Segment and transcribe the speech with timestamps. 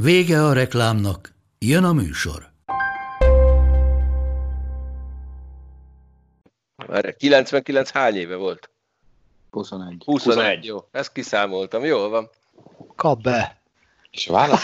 [0.00, 2.50] Vége a reklámnak, jön a műsor.
[6.86, 8.70] Már 99 hány éve volt?
[9.50, 10.02] 21.
[10.04, 10.36] 21.
[10.36, 10.64] 21.
[10.64, 12.30] Jó, ezt kiszámoltam, jól van.
[12.96, 13.60] Kap be.
[14.10, 14.62] És a válasz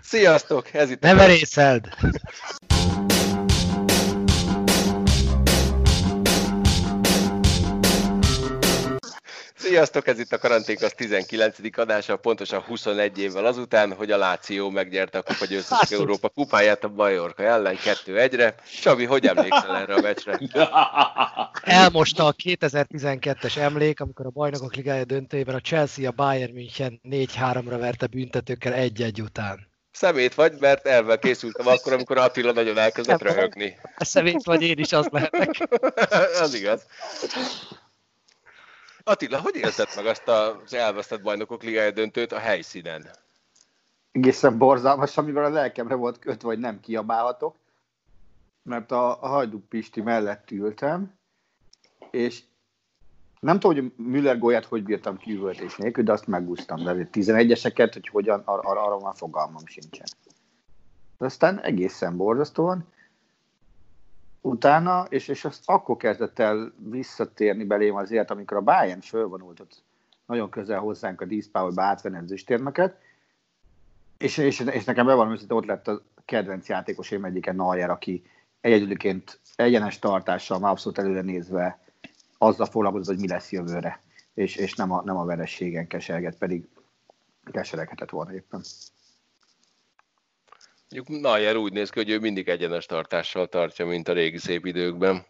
[0.00, 1.88] Sziasztok, ez itt Ne verészeld!
[9.68, 11.56] Sziasztok, ez itt a Karanténkasz 19.
[11.76, 16.88] adása, pontosan 21 évvel azután, hogy a Láció megnyerte a Kupa Győztes Európa kupáját a
[16.88, 18.54] Bajorka ellen 2-1-re.
[18.80, 20.40] Csabi, hogy emlékszel erre a meccsre?
[21.62, 27.76] Elmosta a 2012-es emlék, amikor a Bajnokok Ligája döntőjében a Chelsea a Bayern München 4-3-ra
[27.78, 29.68] verte büntetőkkel 1-1 után.
[29.92, 33.78] Szemét vagy, mert elvel készültem akkor, amikor Attila nagyon elkezdett röhögni.
[33.96, 35.68] Szemét vagy, én is az lehetek.
[36.42, 36.82] az igaz.
[39.08, 43.06] Attila, hogy élted meg azt az elvesztett bajnokok ligája döntőt a helyszínen?
[44.12, 47.56] Egészen borzalmas, amikor a lelkemre volt köt, vagy nem kiabálhatok,
[48.62, 51.14] mert a, a Hajduk Pisti mellett ültem,
[52.10, 52.42] és
[53.40, 56.84] nem tudom, hogy Müller gólyát hogy bírtam kiüvöltés nélkül, de azt megúsztam.
[56.84, 60.06] De 11-eseket, hogy hogyan, ar- ar- arra már fogalmam sincsen.
[61.18, 62.86] De aztán egészen borzasztóan
[64.40, 69.60] utána, és, és azt akkor kezdett el visszatérni belém az élet, amikor a Bayern fölvonult
[69.60, 69.82] ott
[70.26, 73.00] nagyon közel hozzánk a díszpályába átvenni az istérmeket,
[74.18, 78.22] és, és, és nekem bevallom, hogy ott lett a kedvenc játékosém egyike Neuer, aki
[78.60, 81.80] egyedüliként egyenes tartással, már abszolút előre nézve
[82.38, 84.00] azzal foglalkozott, hogy mi lesz jövőre,
[84.34, 86.68] és, és nem, a, nem a verességen keserget, pedig
[87.52, 88.62] kesereghetett volna éppen.
[90.90, 94.66] Mondjuk Nayer úgy néz ki, hogy ő mindig egyenes tartással tartja, mint a régi szép
[94.66, 95.26] időkben.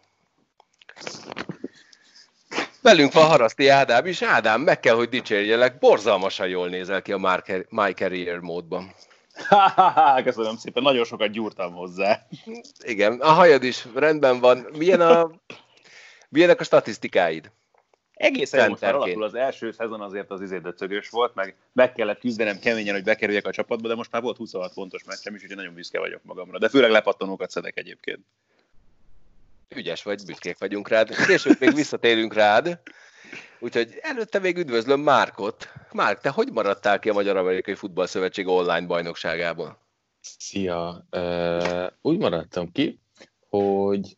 [2.81, 4.21] Velünk van Haraszti Ádám is.
[4.21, 8.93] Ádám, meg kell, hogy dicsérjelek, borzalmasan jól nézel ki a My Career módban.
[10.23, 12.27] Köszönöm szépen, nagyon sokat gyúrtam hozzá.
[12.79, 14.67] Igen, a hajad is rendben van.
[14.77, 15.31] Milyen a,
[16.29, 17.51] milyenek a statisztikáid?
[18.19, 22.19] Egészen most már alakul az első szezon azért az izé döcögös volt, meg meg kellett
[22.19, 25.57] küzdenem keményen, hogy bekerüljek a csapatba, de most már volt 26 pontos meccsem is, úgyhogy
[25.57, 26.57] nagyon büszke vagyok magamra.
[26.57, 28.19] De főleg lepattanókat szedek egyébként.
[29.75, 31.25] Ügyes vagy, büszkék vagyunk rád.
[31.25, 32.79] Később még visszatérünk rád.
[33.59, 35.69] Úgyhogy előtte még üdvözlöm Márkot.
[35.91, 39.79] Márk, te hogy maradtál ki a Magyar-Amerikai Futballszövetség online bajnokságából?
[40.21, 41.05] Szia!
[41.11, 42.99] Uh, úgy maradtam ki,
[43.49, 44.17] hogy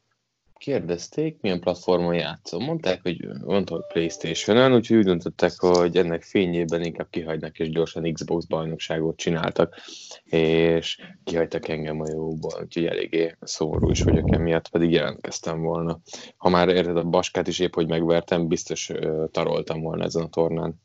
[0.61, 2.63] kérdezték, milyen platformon játszom.
[2.63, 8.13] Mondták, hogy mondta, hogy Playstation-on, úgyhogy úgy döntöttek, hogy ennek fényében inkább kihagynak, és gyorsan
[8.13, 9.75] Xbox bajnokságot csináltak,
[10.23, 15.99] és kihagytak engem a jóból, úgyhogy eléggé szomorú is vagyok emiatt, pedig jelentkeztem volna.
[16.37, 18.91] Ha már érted a baskát is épp, hogy megvertem, biztos
[19.31, 20.81] taroltam volna ezen a tornán.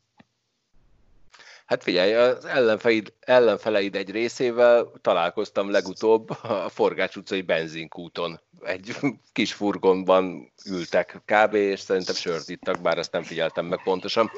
[1.67, 8.39] Hát figyelj, az ellenfeleid, ellenfeleid egy részével találkoztam legutóbb a Forgács utcai benzinkúton.
[8.61, 8.95] Egy
[9.33, 11.53] kis furgonban ültek kb.
[11.53, 14.31] és szerintem sört ittak, bár ezt nem figyeltem meg pontosan.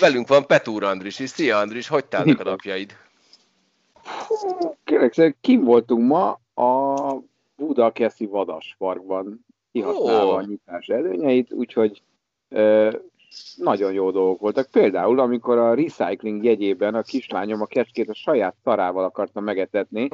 [0.00, 1.30] Velünk van Petúr Andris is.
[1.30, 2.96] Szia Andris, hogy tálnak a napjaid?
[4.84, 7.22] Kérlek, kim voltunk ma a
[7.56, 10.38] Budakeszi Vadasparkban, kihasználva oh.
[10.38, 12.02] a nyitás előnyeit, úgyhogy
[13.56, 14.70] nagyon jó dolgok voltak.
[14.70, 20.08] Például, amikor a recycling jegyében a kislányom a kecskét a saját szarával akarta megetetni,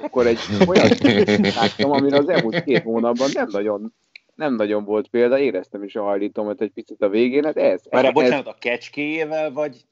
[0.00, 0.88] akkor egy olyan
[1.56, 3.92] láttam, amire az elmúlt két hónapban nem nagyon,
[4.34, 7.82] nem nagyon volt példa, éreztem is a hajlítomat egy picit a végén, hát ez...
[7.90, 9.84] Már bocsánat, a kecskéjével, vagy...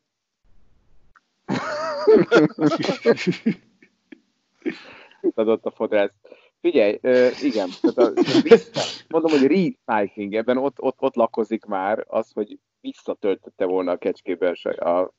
[5.34, 6.10] adott a fodrász.
[6.64, 9.46] Figyelj, uh, igen, tehát a, vissza, mondom, hogy
[9.86, 15.12] recycling, ebben ott, ott, ott lakozik már az, hogy visszatöltötte volna a kecskébe a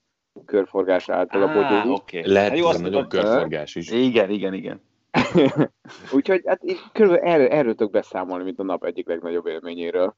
[0.46, 1.94] körforgás által a bogyó.
[1.94, 2.32] Okay.
[2.32, 3.92] Lehet, hát jó, az nagyobb körforgás is.
[3.92, 4.82] Igen, igen, igen.
[6.16, 6.62] Úgyhogy hát
[6.92, 10.16] körülbelül erről, erről tudok beszámolni, mint a nap egyik legnagyobb élményéről.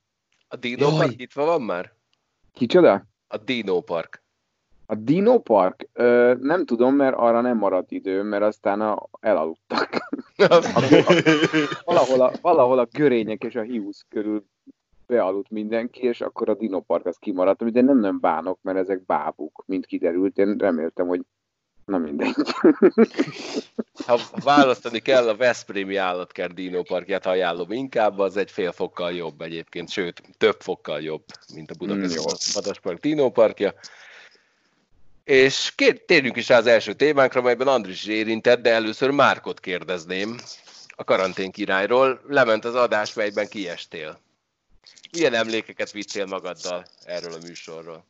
[0.48, 1.94] A Dino Park itt van már?
[2.54, 3.04] Kicsoda?
[3.28, 4.24] A Dino Park.
[4.86, 5.90] A Dino Park?
[5.94, 9.90] Ö, nem tudom, mert arra nem maradt idő, mert aztán a, elaludtak.
[10.38, 10.62] A,
[11.86, 14.46] valahol, a, valahol a görények és a hiúz körül
[15.08, 19.64] bealudt mindenki, és akkor a dinopark az kimaradt, de nem nem bánok, mert ezek bábuk,
[19.66, 20.38] mint kiderült.
[20.38, 21.22] Én reméltem, hogy
[21.86, 22.36] na mindegy.
[24.06, 29.90] Ha választani kell, a Veszprémi állatkert dinoparkját ajánlom inkább, az egy fél fokkal jobb egyébként,
[29.90, 31.24] sőt, több fokkal jobb,
[31.54, 33.74] mint a Budapest mm, Vadaspark dinoparkja.
[35.28, 39.60] És két, térjünk is rá az első témánkra, melyben Andris is érintett, de először Márkot
[39.60, 40.38] kérdezném
[40.96, 42.22] a karantén királyról.
[42.28, 44.20] Lement az adás, melyben kiestél.
[45.12, 48.06] Milyen emlékeket vittél magaddal erről a műsorról?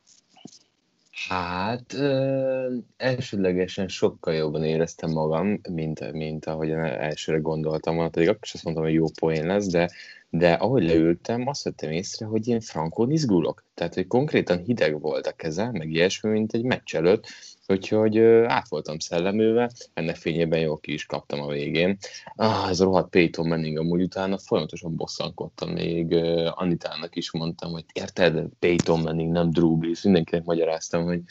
[1.28, 8.40] Hát ö, elsődlegesen sokkal jobban éreztem magam, mint, mint ahogy elsőre gondoltam volna, pedig akkor
[8.42, 9.90] is azt mondtam, hogy jó poén lesz, de,
[10.30, 13.64] de ahogy leültem, azt vettem észre, hogy én frankon izgulok.
[13.74, 17.26] Tehát, hogy konkrétan hideg volt a keze, meg ilyesmi, mint egy meccs előtt,
[17.70, 21.96] Úgyhogy át voltam szellemülve, ennek fényében jól ki is kaptam a végén.
[22.34, 26.14] Ah, ez a rohadt Peyton Manning amúgy utána folyamatosan bosszankodtam, még
[26.54, 31.22] Anitának is mondtam, hogy érted, Peyton Manning, nem Drew Brees, mindenkinek magyaráztam, hogy,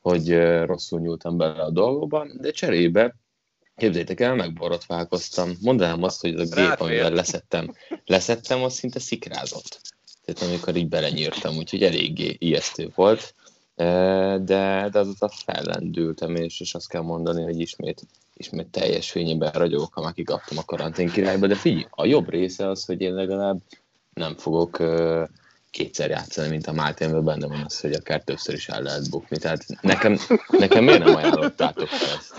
[0.00, 3.16] hogy rosszul nyúltam bele a dolgokban, de cserébe
[3.76, 5.52] Képzeljétek el, megborotválkoztam.
[5.60, 7.74] Mondanám azt, hogy az a gép, amivel leszettem,
[8.04, 9.80] leszettem, az szinte szikrázott.
[10.24, 13.34] Tehát amikor így belenyírtam, úgyhogy eléggé ijesztő volt
[14.44, 18.02] de, de azóta fellendültem, és, és azt kell mondani, hogy ismét,
[18.34, 22.68] ismét teljes fényében ragyogok, ha már kikaptam a karantén királyba, de figyelj, a jobb része
[22.68, 23.58] az, hogy én legalább
[24.14, 25.28] nem fogok uh,
[25.70, 29.38] kétszer játszani, mint a Máténből benne van az, hogy akár többször is el lehet bukni.
[29.38, 30.18] Tehát nekem,
[30.48, 32.34] nekem miért nem ajánlottátok ezt?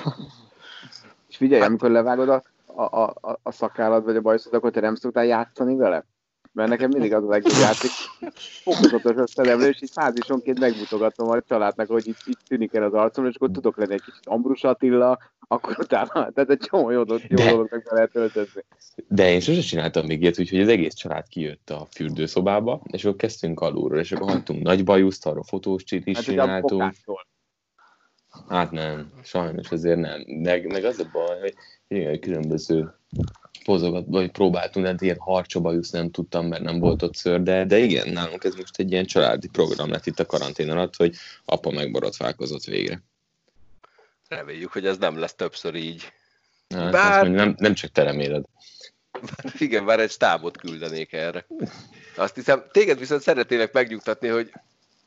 [1.43, 5.25] Figyelj, amikor levágod a, a, a, a szakállad vagy a bajszod, akkor te nem szoktál
[5.25, 6.05] játszani vele?
[6.53, 7.91] mert nekem mindig az a legjobb játék.
[8.63, 13.25] Fokozatos összelemlő, és így fázisonként megmutogatom a családnak, hogy itt, itt tűnik el az arcom,
[13.25, 17.21] és akkor tudok lenni egy kicsit Ambrus Attila, akkor utána, tehát egy csomó jó, dolog,
[17.27, 18.63] jó dolog meg lehet töltözni.
[19.07, 23.17] De én sosem csináltam még ilyet, úgyhogy az egész család kijött a fürdőszobába, és akkor
[23.17, 26.93] kezdtünk alulról, és akkor hagytunk nagy bajuszt, arra fotós is hát, csináltunk.
[28.49, 30.23] Hát nem, sajnos azért nem.
[30.27, 31.53] Meg, meg az a baj,
[31.87, 32.93] hogy különböző
[33.63, 37.77] pozogat, vagy próbáltunk, de ilyen harcsobajusz nem tudtam, mert nem volt ott ször, de, de
[37.77, 41.15] igen, nálunk ez most egy ilyen családi program lett itt a karantén alatt, hogy
[41.45, 43.01] apa megborotválkozott végre.
[44.27, 46.11] Reméljük, hogy ez nem lesz többször így.
[46.69, 47.29] Hát, bár...
[47.29, 48.43] nem, nem csak te reméled.
[49.21, 51.45] Bár, igen, bár egy stábot küldenék erre.
[52.15, 54.51] Azt hiszem, téged viszont szeretnének megnyugtatni, hogy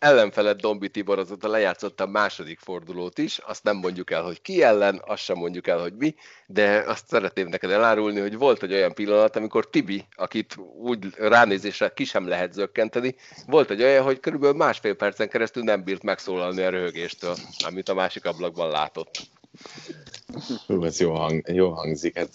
[0.07, 4.63] ellenfeled Dombi Tibor azóta lejátszotta a második fordulót is, azt nem mondjuk el, hogy ki
[4.63, 6.15] ellen, azt sem mondjuk el, hogy mi,
[6.47, 11.93] de azt szeretném neked elárulni, hogy volt egy olyan pillanat, amikor Tibi, akit úgy ránézésre
[11.95, 13.15] ki sem lehet zökkenteni,
[13.47, 17.35] volt egy olyan, hogy körülbelül másfél percen keresztül nem bírt megszólalni a röhögéstől,
[17.67, 19.21] amit a másik ablakban látott.
[20.67, 22.19] Hú, ez jó, hang, jó hangzik.
[22.19, 22.31] Hát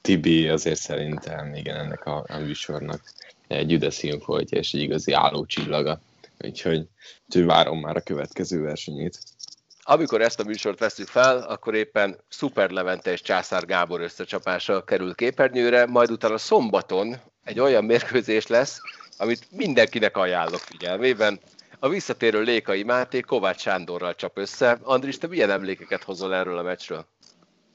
[0.00, 3.00] Tibi azért szerintem igen ennek a, a műsornak
[3.48, 6.00] egy üde színfoltja és egy igazi állócsillaga
[6.44, 6.88] úgyhogy,
[7.44, 9.18] várom már a következő versenyét.
[9.84, 15.14] Amikor ezt a műsort veszük fel, akkor éppen Szuper Levente és Császár Gábor összecsapása kerül
[15.14, 18.80] képernyőre, majd utána szombaton egy olyan mérkőzés lesz,
[19.18, 21.40] amit mindenkinek ajánlok figyelmében.
[21.78, 24.78] A visszatérő Lékai Máté Kovács Sándorral csap össze.
[24.82, 27.06] Andris, te milyen emlékeket hozol erről a meccsről?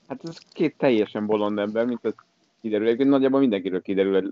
[0.08, 2.14] Hát ez két teljesen bolond ember, mint az
[2.62, 2.86] kiderül.
[2.86, 4.32] Egyébként nagyjából mindenkiről kiderül, hogy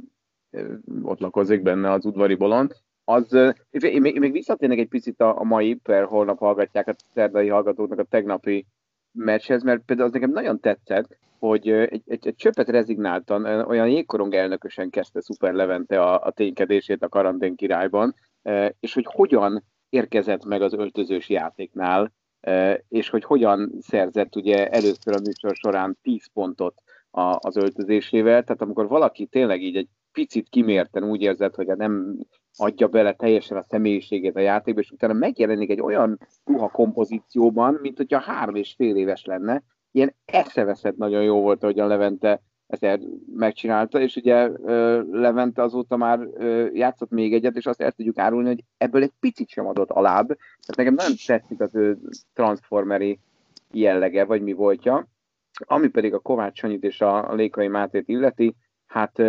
[1.01, 2.75] ott lakozik benne az udvari bolond
[3.05, 3.33] az,
[3.71, 7.99] én még, még visszatérnek egy picit a, a mai, per holnap hallgatják a szerdai hallgatóknak
[7.99, 8.65] a tegnapi
[9.11, 14.33] meccshez, mert például az nekem nagyon tetszett, hogy egy, egy, egy csöpet rezignáltan, olyan jégkorong
[14.33, 18.15] elnökösen kezdte Szuper Levente a, a ténykedését a karantén királyban,
[18.79, 22.13] és hogy hogyan érkezett meg az öltözős játéknál,
[22.87, 26.75] és hogy hogyan szerzett ugye először a műsor során 10 pontot
[27.39, 32.17] az öltözésével, tehát amikor valaki tényleg így egy picit kimérten úgy érzed, hogy nem
[32.57, 37.97] adja bele teljesen a személyiségét a játékba, és utána megjelenik egy olyan ruha kompozícióban, mint
[37.97, 39.63] hogyha három és fél éves lenne.
[39.91, 42.99] Ilyen eszeveszett nagyon jó volt, a Levente ezt
[43.35, 44.49] megcsinálta, és ugye
[45.11, 46.19] Levente azóta már
[46.73, 50.27] játszott még egyet, és azt el tudjuk árulni, hogy ebből egy picit sem adott alább.
[50.27, 51.97] Tehát nekem nagyon tetszik az ő
[52.33, 53.19] transformeri
[53.71, 55.07] jellege, vagy mi voltja.
[55.65, 58.55] Ami pedig a Kovács Sanyit és a Lékai Mátét illeti,
[58.85, 59.21] hát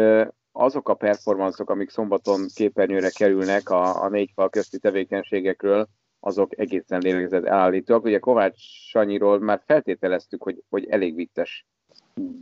[0.57, 5.87] azok a performanszok, amik szombaton képernyőre kerülnek a, a négy fal közti tevékenységekről,
[6.21, 8.05] azok egészen lélegzett elállítóak.
[8.05, 8.59] Ugye Kovács
[8.89, 11.67] Sanyiról már feltételeztük, hogy, hogy elég vittes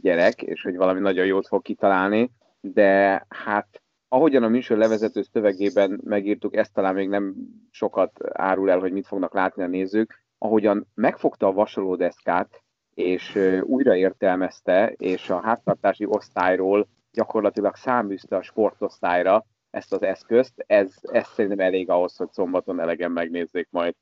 [0.02, 2.30] gyerek, és hogy valami nagyon jót fog kitalálni,
[2.61, 7.35] de hát ahogyan a műsor levezető szövegében megírtuk, ezt talán még nem
[7.71, 12.62] sokat árul el, hogy mit fognak látni a nézők, ahogyan megfogta a vasolódeszkát,
[12.94, 20.94] és újra értelmezte, és a háztartási osztályról gyakorlatilag száműzte a sportosztályra, ezt az eszközt, ez,
[21.02, 23.94] ez szerintem elég ahhoz, hogy szombaton elegen megnézzék majd.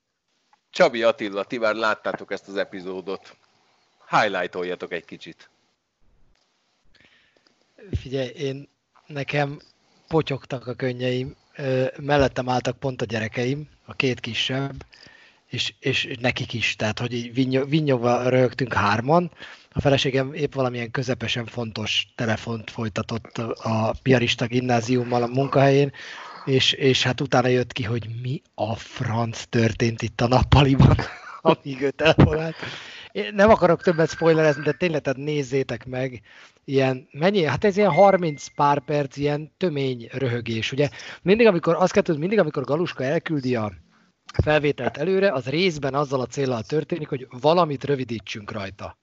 [0.71, 3.37] Csabi Attila, ti már láttátok ezt az epizódot.
[4.09, 5.50] Highlightoljatok egy kicsit.
[7.90, 8.69] Figyelj, én
[9.07, 9.59] nekem
[10.09, 11.37] potyogtak a könnyeim,
[11.97, 14.75] mellettem álltak pont a gyerekeim, a két kisebb,
[15.52, 19.30] és, és nekik is, tehát hogy így vinnyogva rögtünk hárman.
[19.73, 25.92] A feleségem épp valamilyen közepesen fontos telefont folytatott a piarista gimnáziummal a munkahelyén,
[26.44, 30.97] és, és hát utána jött ki, hogy mi a franc történt itt a nappaliban,
[31.40, 32.56] amíg ő telefonált.
[33.12, 36.23] Én nem akarok többet spoilerezni, de tényleg tehát nézzétek meg,
[36.64, 40.88] ilyen, mennyi, hát ez ilyen 30 pár perc, ilyen tömény röhögés, ugye?
[41.23, 43.73] Mindig, amikor, azt kell tudni, mindig, amikor Galuska elküldi a
[44.43, 48.99] felvételt előre, az részben azzal a célral történik, hogy valamit rövidítsünk rajta.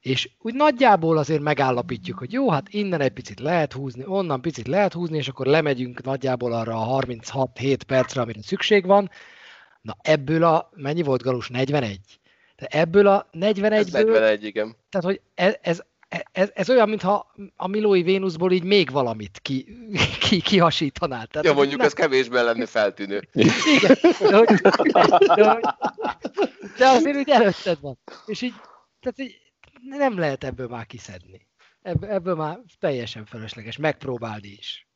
[0.00, 4.66] És úgy nagyjából azért megállapítjuk, hogy jó, hát innen egy picit lehet húzni, onnan picit
[4.66, 9.10] lehet húzni, és akkor lemegyünk nagyjából arra a 36-7 percre, amire szükség van.
[9.80, 11.48] Na ebből a, mennyi volt Galus?
[11.48, 11.98] 41?
[12.56, 13.72] De ebből a 41-ből...
[13.72, 14.76] Ez 41, igen.
[14.88, 15.82] Tehát, hogy ez, ez
[16.32, 19.66] ez, ez olyan, mintha a Milói Vénuszból így még valamit ki,
[20.28, 21.26] ki, kihasítanál.
[21.26, 21.86] Tehát, ja, mondjuk nem...
[21.86, 23.28] ez kevésbé lenne feltűnő.
[23.32, 24.46] Igen, de, hogy,
[25.34, 25.60] de, hogy,
[26.76, 27.98] de azért úgy előtted van.
[28.26, 28.54] És így,
[29.00, 29.40] tehát így
[29.82, 31.48] nem lehet ebből már kiszedni.
[31.82, 34.88] Ebből, ebből már teljesen felesleges, megpróbálni is.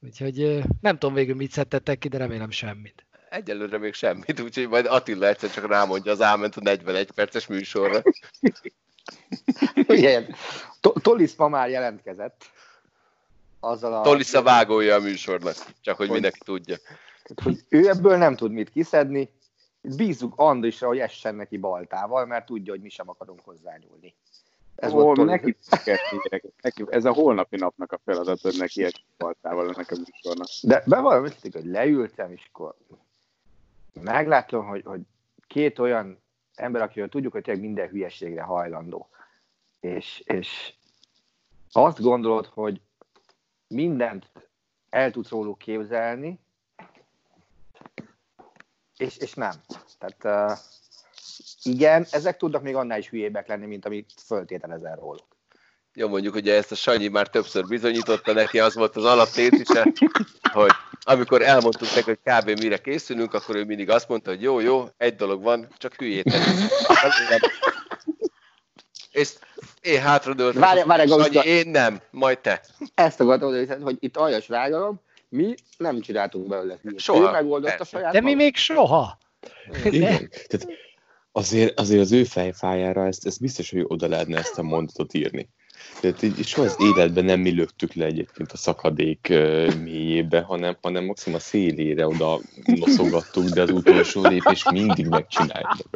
[0.00, 3.06] Úgyhogy nem tudom végül mit szedtetek ki, de remélem semmit.
[3.30, 8.02] Egyelőre még semmit, úgyhogy majd Attila egyszer csak rámondja az áment a 41 perces műsorra.
[9.74, 10.34] Igen.
[10.80, 12.44] Tolis ma már jelentkezett.
[13.60, 14.00] Azzal a...
[14.00, 16.76] Tolis a vágója a műsornak, csak hogy, hogy mindenki tudja.
[17.42, 19.30] Hogy ő ebből nem tud mit kiszedni,
[19.80, 24.14] bízzuk Andrisra, hogy essen neki baltával, mert tudja, hogy mi sem akarunk hozzányúlni.
[24.76, 25.56] Ez Ó, volt neki,
[26.60, 30.48] neki, ez a holnapi napnak a feladat, hogy neki egy baltával ennek a műsornak.
[30.62, 32.74] De bevallom hogy leültem, és akkor
[33.92, 35.00] meglátom, hogy, hogy
[35.46, 36.22] két olyan
[36.54, 39.08] ember, akiről tudjuk, hogy tényleg minden hülyeségre hajlandó.
[39.80, 40.74] És, és
[41.72, 42.80] azt gondolod, hogy
[43.66, 44.30] mindent
[44.90, 46.38] el tudsz róluk képzelni,
[48.96, 49.54] és, és nem.
[49.98, 50.58] Tehát uh,
[51.62, 55.33] igen, ezek tudnak még annál is hülyébbek lenni, mint amit föltételezel róluk.
[55.96, 59.92] Jó, mondjuk ugye ezt a Sanyi már többször bizonyította, neki az volt az alaptézise,
[60.52, 60.70] hogy
[61.02, 62.60] amikor elmondtuk neki, hogy kb.
[62.60, 66.32] mire készülünk, akkor ő mindig azt mondta, hogy jó, jó, egy dolog van, csak hülyét
[69.10, 69.32] És
[69.80, 72.60] én hátradőltem, várj, várj, Sanyi, én nem, majd te.
[72.94, 77.28] Ezt akartam mondani, hogy itt aljas rágalom, mi nem csináltunk belőle Soha.
[77.28, 79.18] Ő megoldotta a saját De mi még soha.
[79.84, 80.30] Igen.
[80.46, 80.66] Tehát
[81.32, 85.48] azért, azért az ő fejfájára ezt, ezt biztos, hogy oda lehetne ezt a mondatot írni.
[86.00, 89.28] Tehát így soha az életben nem mi löktük le egyébként a szakadék
[89.82, 95.88] mélyébe, hanem, hanem maximum a szélére oda noszogattuk, de az utolsó lépés mindig megcsináljuk.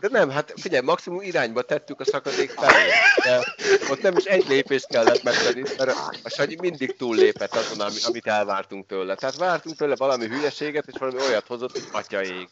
[0.00, 2.90] De nem, hát figyelj, maximum irányba tettük a szakadék felé,
[3.24, 3.54] de
[3.90, 5.90] ott nem is egy lépést kellett megtenni, mert
[6.22, 9.14] a Sanyi mindig túllépett azon, amit elvártunk tőle.
[9.14, 12.48] Tehát vártunk tőle valami hülyeséget, és valami olyat hozott, hogy atyaég.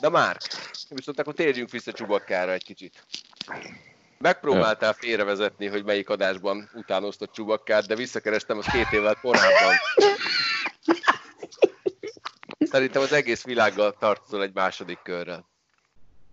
[0.00, 0.36] De már,
[0.88, 3.04] viszont akkor térjünk vissza Csubakkára egy kicsit.
[4.24, 9.74] Megpróbáltál félrevezetni, hogy melyik adásban utánoztat Csubakkát, de visszakerestem az két évvel korábban.
[12.58, 15.48] Szerintem az egész világgal tartozol egy második körrel.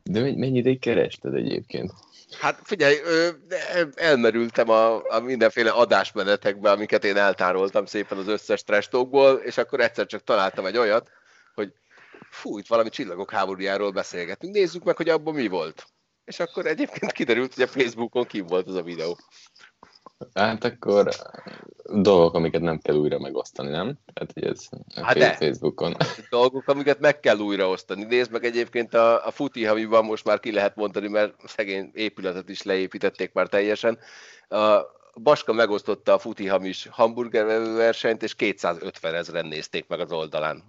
[0.03, 1.91] De mennyi ideig kerested egyébként?
[2.39, 2.95] Hát figyelj,
[3.95, 10.05] elmerültem a, a mindenféle adásmenetekbe, amiket én eltároltam szépen az összes trestokból, és akkor egyszer
[10.05, 11.09] csak találtam egy olyat,
[11.55, 11.73] hogy
[12.29, 15.85] fú, itt valami csillagok háborújáról beszélgetünk, nézzük meg, hogy abban mi volt
[16.25, 19.17] és akkor egyébként kiderült, hogy a Facebookon kim volt az a videó.
[20.33, 21.09] Hát akkor
[21.83, 23.97] dolgok, amiket nem kell újra megosztani, nem?
[24.15, 24.69] Hát, hogy ez
[25.01, 25.33] hát de.
[25.33, 25.95] Facebookon.
[26.29, 28.03] Dolgok, amiket meg kell újraosztani.
[28.03, 32.49] Nézd meg egyébként a, a futi, amiben most már ki lehet mondani, mert szegény épületet
[32.49, 33.99] is leépítették már teljesen.
[34.49, 34.81] A
[35.21, 40.63] Baska megosztotta a futi hamis hamburger versenyt, és 250 ezeren nézték meg az oldalán.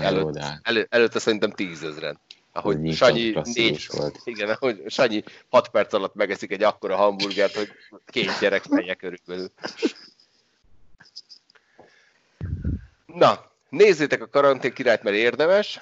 [0.00, 2.20] Előtt, elő, előtte szerintem 10 ezeren
[2.52, 4.20] ahogy Sanyi négy, volt.
[4.24, 7.68] Igen, ahogy Sanyi 6 perc alatt megeszik egy akkora hamburgert, hogy
[8.06, 9.50] két gyerek feje körülbelül.
[13.06, 15.80] Na, nézzétek a karantén királyt, mert érdemes,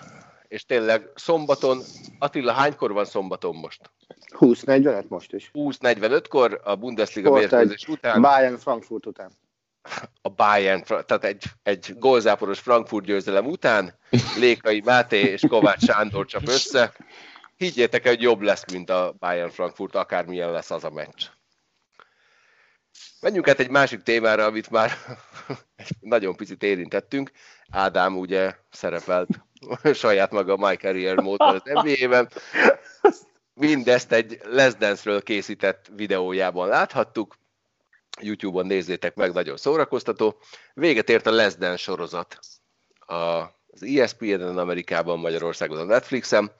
[0.49, 1.83] és tényleg szombaton,
[2.19, 3.91] Attila, hánykor van szombaton most?
[4.39, 5.51] 20-45 most is.
[5.55, 8.21] 20-45-kor a Bundesliga mérkőzés után.
[8.21, 9.31] Bayern Frankfurt után
[10.23, 13.99] a Bayern, tehát egy, egy gólzáporos Frankfurt győzelem után
[14.39, 16.93] Lékai Máté és Kovács Sándor csap össze.
[17.57, 21.27] Higgyétek el, hogy jobb lesz, mint a Bayern Frankfurt, akármilyen lesz az a meccs.
[23.21, 24.93] Menjünk hát egy másik témára, amit már
[26.01, 27.31] nagyon picit érintettünk.
[27.71, 29.29] Ádám ugye szerepelt
[29.95, 32.29] saját maga My Career módon az NBA-ben.
[33.55, 37.39] Mindezt egy Les Dance-ről készített videójában láthattuk.
[38.23, 40.39] YouTube-on nézzétek meg, nagyon szórakoztató.
[40.75, 42.39] Véget ért a Les Dance sorozat
[43.07, 46.53] az ESPN-en Amerikában, Magyarországon a Netflixen.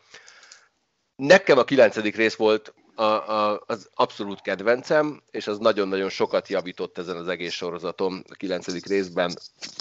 [1.17, 6.99] Nekem a kilencedik rész volt a, a, az abszolút kedvencem, és az nagyon-nagyon sokat javított
[6.99, 9.33] ezen az egész sorozaton a kilencedik részben.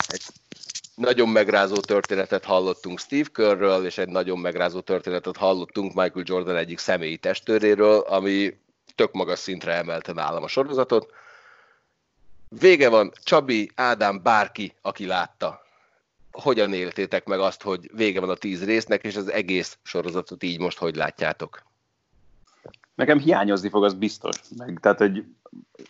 [0.07, 0.23] Egy
[0.95, 6.77] nagyon megrázó történetet hallottunk Steve Kerrről, és egy nagyon megrázó történetet hallottunk Michael Jordan egyik
[6.77, 8.57] személyi testőréről, ami
[8.95, 11.11] tök magas szintre emelte nálam a sorozatot.
[12.49, 15.61] Vége van, Csabi, Ádám, bárki, aki látta.
[16.31, 20.59] Hogyan éltétek meg azt, hogy vége van a tíz résznek, és az egész sorozatot így
[20.59, 21.68] most hogy látjátok?
[22.95, 24.35] Nekem hiányozni fog, az biztos.
[24.57, 25.25] Meg, tehát, hogy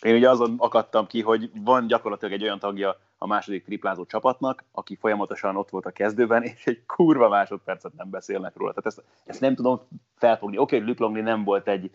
[0.02, 4.64] én ugye azon akadtam ki, hogy van gyakorlatilag egy olyan tagja a második triplázó csapatnak,
[4.72, 8.74] aki folyamatosan ott volt a kezdőben, és egy kurva másodpercet nem beszélnek róla.
[8.74, 9.82] Tehát ezt, ezt nem tudom
[10.16, 10.58] felfogni.
[10.58, 11.92] Oké, okay, Luke Longley nem volt egy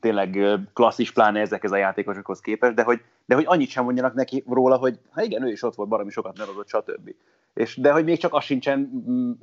[0.00, 0.38] tényleg
[0.72, 4.76] klasszis pláne ezekhez a játékosokhoz képest, de hogy, de hogy annyit sem mondjanak neki róla,
[4.76, 7.14] hogy hát igen, ő is ott volt, baromi sokat nevezott, stb.
[7.54, 8.90] És, de hogy még csak az sincsen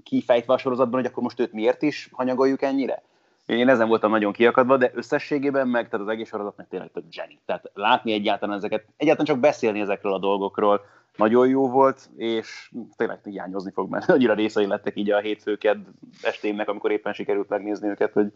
[0.03, 3.03] kifejtve a sorozatban, hogy akkor most őt miért is hanyagoljuk ennyire?
[3.45, 7.03] Én ezen voltam nagyon kiakadva, de összességében meg, tehát az egész sorozat meg tényleg tök
[7.09, 7.39] zseni.
[7.45, 10.81] Tehát látni egyáltalán ezeket, egyáltalán csak beszélni ezekről a dolgokról,
[11.15, 15.77] nagyon jó volt, és tényleg hiányozni fog, mert annyira részei lettek így a hétfőked
[16.21, 18.27] estémnek, amikor éppen sikerült megnézni őket, hogy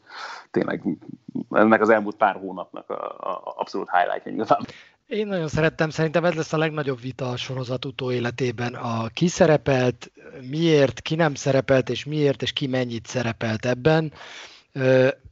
[0.51, 0.83] tényleg
[1.49, 4.65] ennek az elmúlt pár hónapnak a, a abszolút highlightja nyilván.
[5.07, 8.73] Én nagyon szerettem, szerintem ez lesz a legnagyobb vita a sorozat utóéletében.
[8.73, 10.11] A ki szerepelt,
[10.49, 14.13] miért, ki nem szerepelt, és miért, és ki mennyit szerepelt ebben.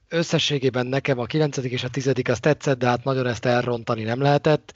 [0.09, 1.57] Összességében nekem a 9.
[1.57, 2.11] és a 10.
[2.29, 4.73] az tetszett, de hát nagyon ezt elrontani nem lehetett.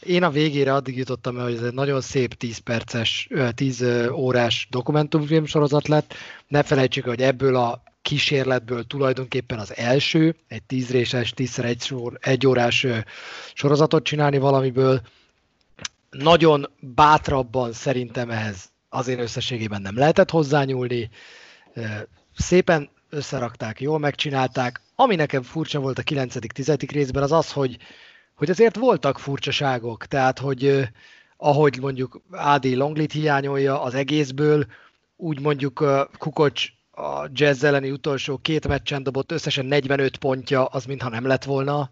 [0.00, 4.66] Én a végére addig jutottam el, hogy ez egy nagyon szép 10 perces, 10 órás
[4.70, 6.14] dokumentumfilm sorozat lett.
[6.48, 12.18] Ne felejtsük, hogy ebből a kísérletből tulajdonképpen az első, egy 10 réses, 10 egy, sor,
[12.20, 12.86] egy órás
[13.54, 15.00] sorozatot csinálni valamiből.
[16.10, 21.10] Nagyon bátrabban szerintem ehhez azért összességében nem lehetett hozzányúlni.
[22.36, 24.80] Szépen összerakták, jól megcsinálták.
[24.94, 26.88] Ami nekem furcsa volt a 9.-10.
[26.90, 27.76] részben az az, hogy,
[28.34, 30.88] hogy azért voltak furcsaságok, tehát hogy
[31.36, 34.66] ahogy mondjuk Ádi Longlit hiányolja az egészből,
[35.16, 35.84] úgy mondjuk
[36.18, 41.44] Kukocs a jazz elleni utolsó két meccsen dobott összesen 45 pontja, az mintha nem lett
[41.44, 41.90] volna.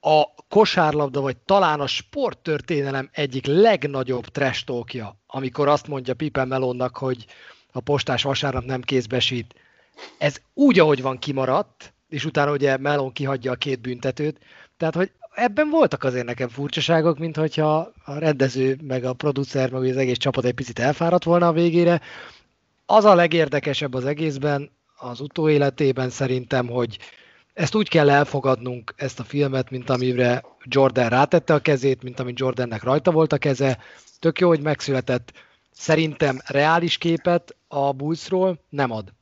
[0.00, 7.26] A kosárlabda, vagy talán a sporttörténelem egyik legnagyobb trestókja, amikor azt mondja Pippen Melonnak, hogy
[7.72, 9.54] a postás vasárnap nem kézbesít,
[10.18, 14.38] ez úgy, ahogy van kimaradt, és utána ugye Melon kihagyja a két büntetőt,
[14.76, 19.82] tehát, hogy ebben voltak azért nekem furcsaságok, mint hogyha a rendező, meg a producer, meg
[19.82, 22.00] az egész csapat egy picit elfáradt volna a végére.
[22.86, 26.98] Az a legérdekesebb az egészben, az utóéletében szerintem, hogy
[27.54, 32.32] ezt úgy kell elfogadnunk, ezt a filmet, mint amire Jordan rátette a kezét, mint ami
[32.36, 33.78] Jordannek rajta volt a keze.
[34.18, 35.32] Tök jó, hogy megszületett.
[35.70, 39.12] Szerintem reális képet a Bullsról nem ad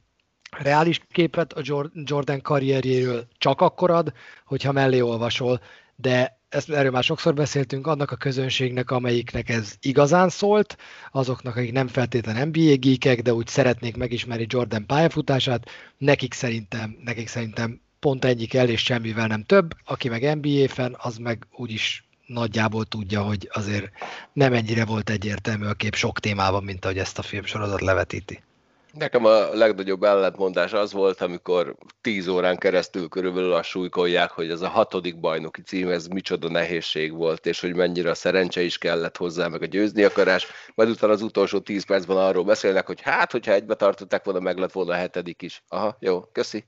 [0.59, 4.13] reális képet a Jordan karrierjéről csak akkor ad,
[4.45, 5.61] hogyha mellé olvasol,
[5.97, 10.77] de ezt, erről már sokszor beszéltünk, annak a közönségnek, amelyiknek ez igazán szólt,
[11.11, 17.29] azoknak, akik nem feltétlenül NBA geekek, de úgy szeretnék megismerni Jordan pályafutását, nekik szerintem, nekik
[17.29, 19.71] szerintem pont ennyi kell, és semmivel nem több.
[19.85, 23.91] Aki meg NBA fan, az meg úgyis nagyjából tudja, hogy azért
[24.33, 28.43] nem ennyire volt egyértelmű a kép sok témában, mint ahogy ezt a filmsorozat levetíti.
[28.93, 34.61] Nekem a legnagyobb ellentmondás az volt, amikor tíz órán keresztül körülbelül a súlykolják, hogy ez
[34.61, 39.17] a hatodik bajnoki cím, ez micsoda nehézség volt, és hogy mennyire a szerencse is kellett
[39.17, 40.47] hozzá, meg a győzni akarás.
[40.75, 44.59] Majd utána az utolsó tíz percben arról beszélnek, hogy hát, hogyha egybe tartották volna, meg
[44.59, 45.63] lett volna a hetedik is.
[45.69, 46.65] Aha, jó, köszi.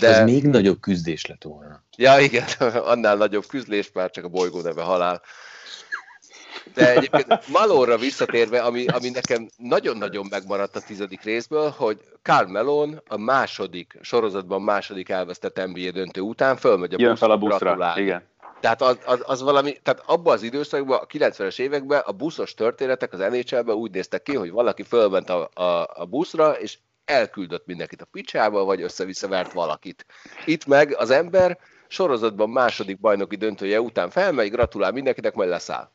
[0.00, 0.08] De...
[0.08, 1.82] Ez még nagyobb küzdés lett volna.
[1.96, 2.46] Ja, igen,
[2.92, 5.22] annál nagyobb küzdés, már csak a bolygó neve halál.
[6.74, 13.02] De egyébként Malóra visszatérve, ami, ami nekem nagyon-nagyon megmaradt a tizedik részből, hogy Carl Melon
[13.08, 18.22] a második sorozatban második elvesztett NBA döntő után fölmegy a buszra, fel a buszra, igen.
[18.60, 23.12] Tehát az, az, az, valami, tehát abban az időszakban, a 90-es években a buszos történetek
[23.12, 28.02] az nhl úgy néztek ki, hogy valaki fölment a, a, a buszra, és elküldött mindenkit
[28.02, 30.06] a picsába, vagy össze-vissza vert valakit.
[30.44, 35.90] Itt meg az ember sorozatban második bajnoki döntője után felmegy, gratulál mindenkinek, majd leszáll.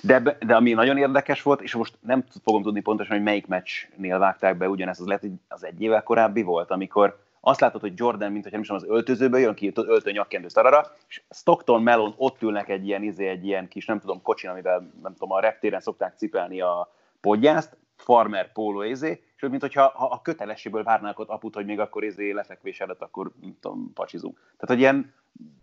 [0.00, 4.18] De, de ami nagyon érdekes volt, és most nem fogom tudni pontosan, hogy melyik meccsnél
[4.18, 7.92] vágták be ugyanezt, az lehet, hogy az egy évvel korábbi volt, amikor azt látod, hogy
[7.96, 12.14] Jordan, mint hogyha nem is az öltözőből jön ki, öltő nyakkendő szarara, és Stockton Melon
[12.16, 15.40] ott ülnek egy ilyen, izé, egy ilyen kis, nem tudom, kocsin, amivel nem tudom, a
[15.40, 21.18] reptéren szokták cipelni a podgyászt, farmer póló izé, és mint hogyha ha a kötelességből várnák
[21.18, 24.36] ott aput, hogy még akkor izé lefekvés előtt, akkor nem tudom, pacsizunk.
[24.36, 25.14] Tehát, hogy ilyen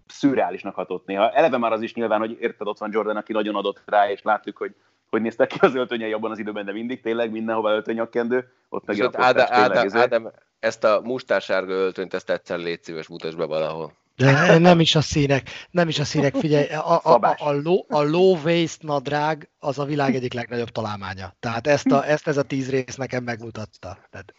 [0.08, 1.32] szürreálisnak hatott néha.
[1.32, 4.22] Eleve már az is nyilván, hogy érted, ott van Jordan, aki nagyon adott rá, és
[4.22, 4.76] láttuk, hogy
[5.10, 9.02] hogy néztek ki az öltönyei abban az időben, de mindig tényleg mindenhova öltönyakkendő, ott meg
[9.02, 13.94] Ádám, Ádám, Ádám, ezt a mustásárga öltönyt, ezt egyszer légy szíves, mutasd be valahol.
[14.20, 17.86] De nem is a színek, nem is a színek, figyelj, a, a, a, a, low,
[17.88, 21.36] a low waist nadrág az a világ egyik legnagyobb találmánya.
[21.40, 23.98] Tehát ezt, a, ezt ez a tíz rész nekem megmutatta.
[24.10, 24.34] Tehát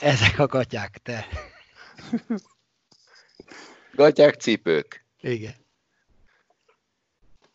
[0.00, 1.26] ezek a gatyák, te.
[3.94, 5.06] Gatyák, cipők.
[5.20, 5.54] Igen.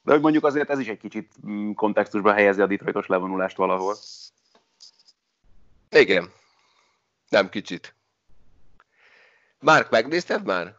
[0.01, 3.95] De hogy mondjuk azért ez is egy kicsit mm, kontextusba helyezi a Detroitos levonulást valahol.
[5.89, 6.31] Igen.
[7.29, 7.95] Nem kicsit.
[9.59, 10.76] Márk, megnézted már?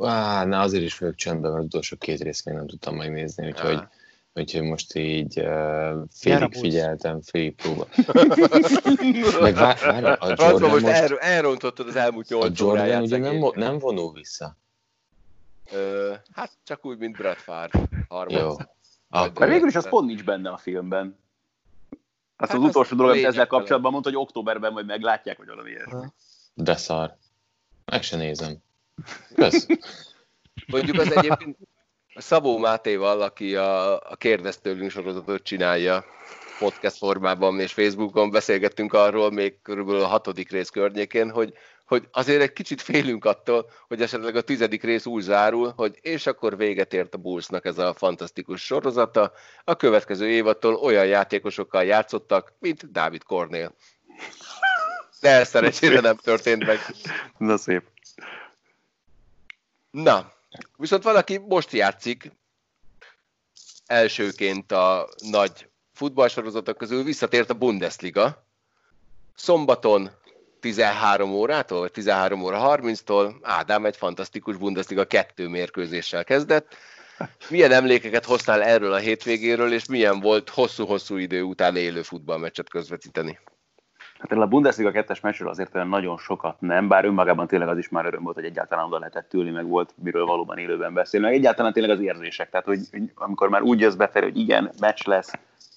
[0.00, 3.80] Á, na azért is vagyok csöndben, mert utolsó két részt még nem tudtam megnézni, úgyhogy,
[4.34, 7.86] úgyhogy most így uh, félig figyeltem, félig próba.
[9.40, 13.18] Meg vár, vár, a Jordan most, most el, elrontottad az elmúlt nyolc A Jordan ugye
[13.18, 14.56] nem, nem vonul vissza.
[15.72, 17.70] Ö, hát csak úgy, mint Brad Farr.
[18.28, 18.54] Jó.
[19.08, 19.38] Akkor...
[19.38, 21.18] Mert végül is az pont nincs benne a filmben.
[22.36, 25.46] Azt hát az, az utolsó dolog, amit ezzel kapcsolatban mondta, hogy októberben majd meglátják, vagy
[25.46, 26.06] valami ilyesmi.
[26.54, 27.16] De szar.
[27.84, 28.56] Meg se nézem.
[29.34, 29.66] Kösz.
[30.66, 31.56] Mondjuk az egyébként
[32.14, 36.04] Szabó Mátéval, aki a, a kérdeztőlünk sorozatot csinálja
[36.58, 41.52] podcast formában és Facebookon beszélgettünk arról még körülbelül a hatodik rész környékén, hogy
[41.86, 46.26] hogy azért egy kicsit félünk attól, hogy esetleg a tizedik rész úgy zárul, hogy és
[46.26, 49.32] akkor véget ért a Bullsnak ez a fantasztikus sorozata.
[49.64, 53.74] A következő évattól olyan játékosokkal játszottak, mint Dávid Kornél.
[55.20, 56.78] De ez szerencsére nem történt meg.
[57.38, 57.82] Na szép.
[60.02, 60.32] Na,
[60.76, 62.32] viszont valaki most játszik
[63.86, 68.46] elsőként a nagy futballsorozatok közül, visszatért a Bundesliga.
[69.34, 70.10] Szombaton
[70.60, 76.76] 13 órától, vagy 13 óra 30-tól Ádám egy fantasztikus Bundesliga kettő mérkőzéssel kezdett.
[77.50, 83.38] Milyen emlékeket hoztál erről a hétvégéről, és milyen volt hosszú-hosszú idő után élő futballmeccset közvetíteni?
[84.18, 87.88] Hát a Bundesliga kettes meccsről azért olyan nagyon sokat nem, bár önmagában tényleg az is
[87.88, 91.34] már öröm volt, hogy egyáltalán oda lehetett ülni, meg volt miről valóban élőben beszélni, meg
[91.34, 95.06] egyáltalán tényleg az érzések, tehát hogy, hogy amikor már úgy jössz befelé, hogy igen, meccs
[95.06, 95.32] lesz,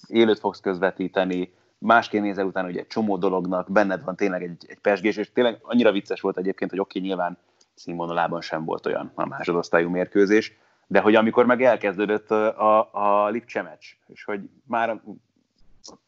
[0.07, 4.79] élőt fogsz közvetíteni, másként nézel utána, hogy egy csomó dolognak benned van tényleg egy, egy
[4.79, 7.37] pesgés, és tényleg annyira vicces volt egyébként, hogy oké, okay, nyilván
[7.75, 10.53] színvonalában sem volt olyan a másodosztályú mérkőzés,
[10.87, 15.01] de hogy amikor meg elkezdődött a, a Lipcse meccs, és hogy már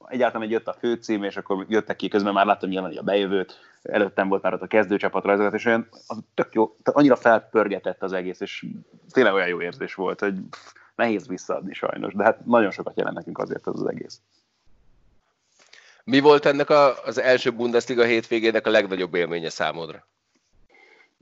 [0.08, 3.60] egyáltalán egy jött a főcím, és akkor jöttek ki, közben már láttam nyilván, a bejövőt,
[3.82, 8.14] előttem volt már ott a kezdőcsapat rajzolat, és olyan az tök jó, annyira felpörgetett az
[8.14, 8.66] egész, és
[9.12, 10.36] tényleg olyan jó érzés volt, hogy
[10.96, 14.22] nehéz visszaadni sajnos, de hát nagyon sokat jelent nekünk azért az, az egész.
[16.04, 20.08] Mi volt ennek a, az első Bundesliga hétvégének a legnagyobb élménye számodra?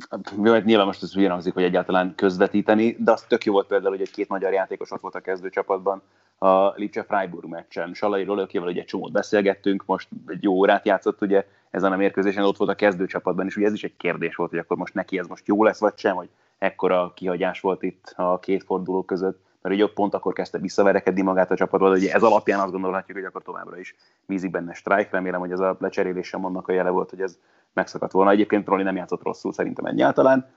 [0.09, 0.35] Hát,
[0.65, 4.01] nyilván most ez ugyan hangzik, hogy egyáltalán közvetíteni, de az tök jó volt például, hogy
[4.01, 6.01] egy két magyar játékos ott volt a kezdőcsapatban
[6.39, 7.93] a Lipcse Freiburg meccsen.
[7.93, 12.43] Salai Rolökével ugye egy csomót beszélgettünk, most egy jó órát játszott ugye ezen a mérkőzésen,
[12.43, 15.19] ott volt a kezdőcsapatban, és ugye ez is egy kérdés volt, hogy akkor most neki
[15.19, 19.47] ez most jó lesz, vagy sem, hogy ekkora kihagyás volt itt a két forduló között
[19.61, 23.25] mert ugye pont akkor kezdte visszaverekedni magát a csapatban, hogy ez alapján azt gondolhatjuk, hogy
[23.25, 25.09] akkor továbbra is vízik benne strike.
[25.11, 27.37] Remélem, hogy ez a lecserélés sem annak a jele volt, hogy ez
[27.73, 28.31] megszakadt volna.
[28.31, 30.51] Egyébként Roli nem játszott rosszul szerintem egyáltalán.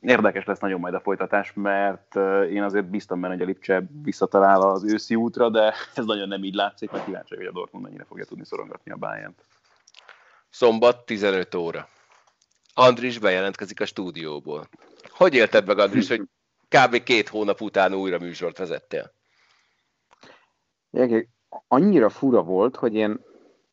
[0.00, 2.16] Érdekes lesz nagyon majd a folytatás, mert
[2.50, 6.44] én azért biztos benne, hogy a Lipcse visszatalál az őszi útra, de ez nagyon nem
[6.44, 9.34] így látszik, mert kíváncsi, hogy a Dortmund mennyire fogja tudni szorongatni a bayern
[10.50, 11.88] Szombat 15 óra.
[12.74, 14.68] Andris bejelentkezik a stúdióból.
[15.08, 16.22] Hogy élted meg, Andris, hogy
[16.68, 17.02] kb.
[17.02, 19.12] két hónap után újra műsort vezettél.
[21.68, 23.20] Annyira fura volt, hogy én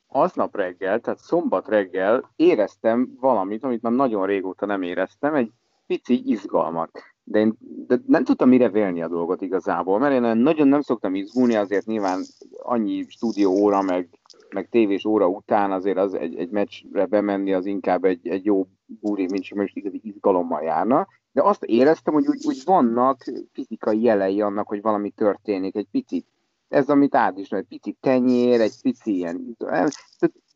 [0.08, 5.52] aznap reggel, tehát szombat reggel éreztem valamit, amit már nagyon régóta nem éreztem, egy
[5.90, 6.92] pici izgalmat.
[7.24, 11.16] De én de nem tudtam mire vélni a dolgot igazából, mert én nagyon nem szoktam
[11.16, 12.24] izgulni, azért nyilván
[12.58, 14.10] annyi stúdió óra, meg,
[14.50, 18.68] meg tévés óra után azért az egy, egy meccsre bemenni az inkább egy, egy jó
[18.86, 24.02] búri, mint sem most igazi izgalommal járna de azt éreztem, hogy úgy, úgy vannak fizikai
[24.02, 26.28] jelei annak, hogy valami történik, egy picit.
[26.68, 29.58] Ez, amit át is, egy picit tenyér, egy pici ilyen,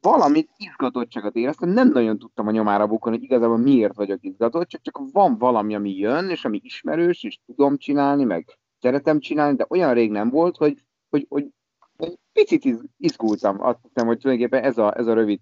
[0.04, 4.68] tehát valamit izgatottságot éreztem, nem nagyon tudtam a nyomára bukni, hogy igazából miért vagyok izgatott,
[4.68, 9.56] csak, csak van valami, ami jön, és ami ismerős, és tudom csinálni, meg szeretem csinálni,
[9.56, 11.52] de olyan rég nem volt, hogy, hogy, hogy
[11.98, 13.62] egy picit iz, izgultam.
[13.62, 15.40] Azt hiszem, hogy tulajdonképpen ez a, ez a rövid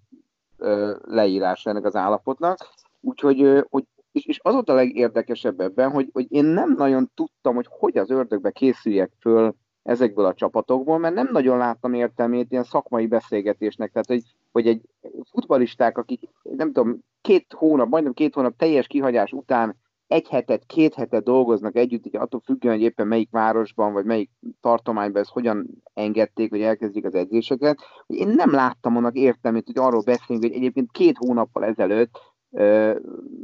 [0.58, 2.56] uh, leírás ennek az állapotnak
[3.04, 7.54] Úgyhogy hogy, és, és az volt a legérdekesebb ebben, hogy, hogy én nem nagyon tudtam,
[7.54, 12.64] hogy hogy az ördögbe készüljek föl ezekből a csapatokból, mert nem nagyon láttam értelmét ilyen
[12.64, 14.80] szakmai beszélgetésnek, tehát hogy, hogy egy
[15.30, 20.94] futbalisták, akik nem tudom, két hónap, majdnem két hónap teljes kihagyás után egy hetet, két
[20.94, 25.82] hetet dolgoznak együtt, így attól függően, hogy éppen melyik városban, vagy melyik tartományban ezt hogyan
[25.94, 27.78] engedték, hogy elkezdjék az edzéseket.
[28.06, 32.18] Én nem láttam annak értelmét, hogy arról beszélünk, hogy egyébként két hónappal ezelőtt
[32.50, 32.96] uh,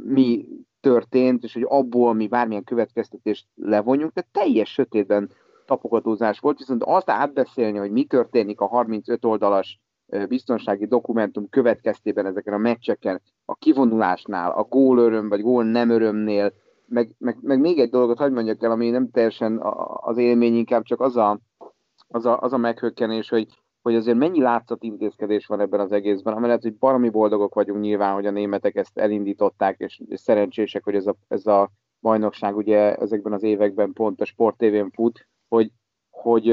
[0.03, 0.45] mi
[0.79, 5.31] történt, és hogy abból mi bármilyen következtetést levonjunk, de teljes sötétben
[5.65, 9.79] tapogatózás volt, viszont azt átbeszélni, hogy mi történik a 35 oldalas
[10.27, 16.53] biztonsági dokumentum következtében ezeken a meccseken, a kivonulásnál, a gól öröm vagy gól nem örömnél,
[16.85, 19.59] meg, meg, meg még egy dolgot hagyd mondjak el, ami nem teljesen
[20.01, 21.39] az élmény, inkább csak az a,
[22.07, 23.47] az a, az a meghökkenés, hogy,
[23.81, 28.13] hogy azért mennyi látszat intézkedés van ebben az egészben, amellett, hogy baromi boldogok vagyunk nyilván,
[28.13, 32.95] hogy a németek ezt elindították, és, és szerencsések, hogy ez a, ez a bajnokság ugye
[32.95, 35.71] ezekben az években pont a sportévén fut, hogy,
[36.09, 36.49] hogy,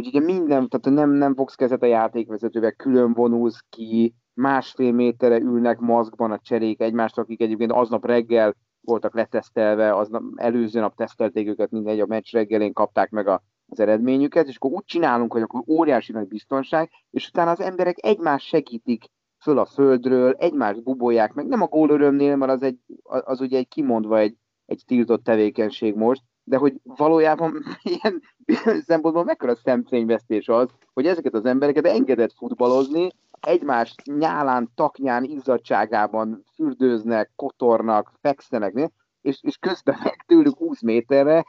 [0.00, 5.38] hogy ugye minden, tehát nem, nem fogsz kezet a játékvezetővel, külön vonulsz ki, másfél méterre
[5.38, 11.48] ülnek maszkban a cserék egymást, akik egyébként aznap reggel voltak letesztelve, aznap, előző nap tesztelték
[11.48, 15.42] őket, mindegy, a meccs reggelén kapták meg a, az eredményüket, és akkor úgy csinálunk, hogy
[15.42, 19.04] akkor óriási nagy biztonság, és utána az emberek egymás segítik
[19.42, 23.58] föl a földről, egymást bubolják meg, nem a gól örömnél, mert az, egy, az ugye
[23.58, 24.36] egy kimondva egy,
[24.66, 28.22] egy tiltott tevékenység most, de hogy valójában ilyen,
[28.64, 33.08] ilyen szempontból mekkora szemfényvesztés az, hogy ezeket az embereket engedett futballozni,
[33.40, 41.44] egymás nyálán, taknyán, izzadságában fürdőznek, kotornak, fekszenek, és, és közben meg tőlük 20 méterre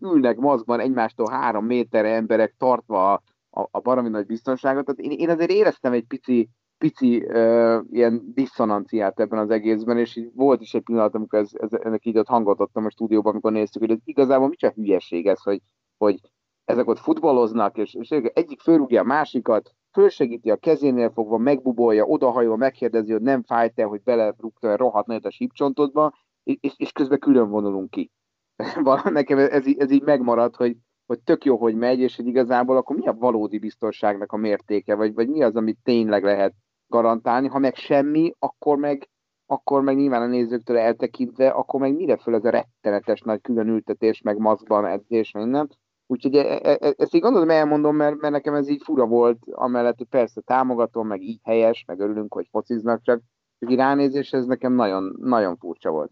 [0.00, 3.12] ülnek maszkban egymástól 3 méterre emberek tartva
[3.50, 4.84] a, a baromi nagy biztonságot.
[4.84, 6.48] Tehát én, én azért éreztem egy pici,
[6.78, 11.50] pici uh, ilyen diszonanciát ebben az egészben, és így volt is egy pillanat, amikor ez,
[11.52, 15.26] ez, ennek így ott hangot adtam a stúdióban, amikor néztük, hogy ez igazából micsoda hülyeség
[15.26, 15.60] ez, hogy,
[15.96, 16.20] hogy
[16.64, 22.56] ezek ott futballoznak, és, és egyik fölrúgja a másikat, fölsegíti a kezénél fogva, megbubolja, odahajol,
[22.56, 26.12] megkérdezi, hogy nem fájt-e, hogy belerúgta rohadt nagyot a sípcsontodba,
[26.42, 28.10] és, és közben külön vonulunk ki.
[29.04, 32.96] Nekem ez, ez így megmarad, hogy, hogy tök jó, hogy megy, és hogy igazából akkor
[32.96, 36.54] mi a valódi biztonságnak a mértéke, vagy, vagy mi az, amit tényleg lehet
[36.88, 39.08] garantálni, ha meg semmi, akkor meg,
[39.46, 44.20] akkor meg nyilván a nézőktől eltekintve, akkor meg mire föl ez a rettenetes nagy különültetés,
[44.20, 45.70] meg maszkban edzés, minden.
[46.06, 49.38] Úgyhogy e, e, e, ezt így gondolom, elmondom, mert, mert nekem ez így fura volt,
[49.50, 53.20] amellett, hogy persze támogatom, meg így helyes, meg örülünk, hogy fociznak, csak
[53.58, 56.10] így ránézés ez nekem nagyon, nagyon furcsa volt.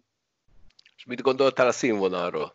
[0.97, 2.53] És mit gondoltál a színvonalról?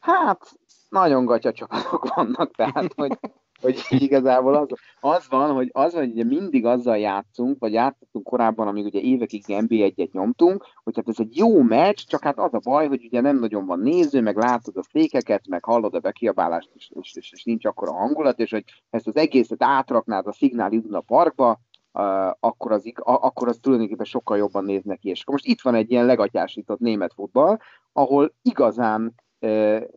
[0.00, 0.52] Hát,
[0.88, 3.18] nagyon gatya csapatok vannak, tehát, hogy
[3.60, 4.68] hogy igazából az,
[5.00, 9.00] az van, hogy az van, hogy ugye mindig azzal játszunk, vagy játszottunk korábban, amíg ugye
[9.00, 13.04] évekig NB1-et nyomtunk, hogy hát ez egy jó meccs, csak hát az a baj, hogy
[13.04, 17.14] ugye nem nagyon van néző, meg látod a fékeket, meg hallod a bekiabálást, és, és,
[17.14, 21.00] és, és nincs akkor a hangulat, és hogy ezt az egészet átraknád a Szignál Iduna
[21.00, 21.60] parkba,
[21.92, 25.08] Uh, akkor, az, akkor az tulajdonképpen sokkal jobban néz neki.
[25.08, 27.58] És most itt van egy ilyen legatyásított német futball,
[27.92, 29.14] ahol igazán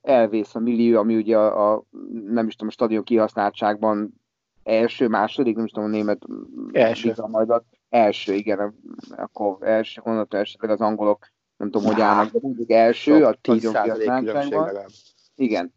[0.01, 1.83] elvész a millió, ami ugye a, a
[2.25, 4.13] nem is tudom, a stadion kihasználtságban
[4.63, 6.21] első, második, nem is tudom, a német
[6.71, 7.13] első.
[7.27, 8.75] majd a, első, igen,
[9.09, 11.27] akkor első, onnantól esetleg az angolok
[11.57, 14.85] nem tudom, hogy állnak, de mondjuk első, a tíz kihasználtságban.
[15.35, 15.73] Igen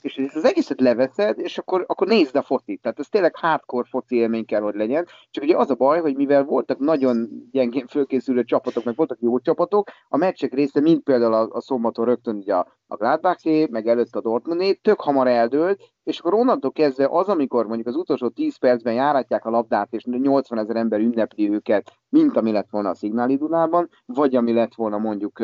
[0.00, 2.80] és az egészet leveszed, és akkor, akkor nézd a focit.
[2.80, 5.06] Tehát ez tényleg hardcore foci élmény kell, hogy legyen.
[5.30, 9.38] Csak ugye az a baj, hogy mivel voltak nagyon gyengén fölkészülő csapatok, meg voltak jó
[9.38, 13.86] csapatok, a meccsek része, mint például a, a szombaton rögtön ugye a, a Gladbaché, meg
[13.86, 18.28] előtt a Dortmundé, tök hamar eldőlt, és akkor onnantól kezdve az, amikor mondjuk az utolsó
[18.28, 22.88] 10 percben járatják a labdát, és 80 ezer ember ünnepli őket, mint ami lett volna
[22.88, 25.40] a Szignálidulában, vagy ami lett volna mondjuk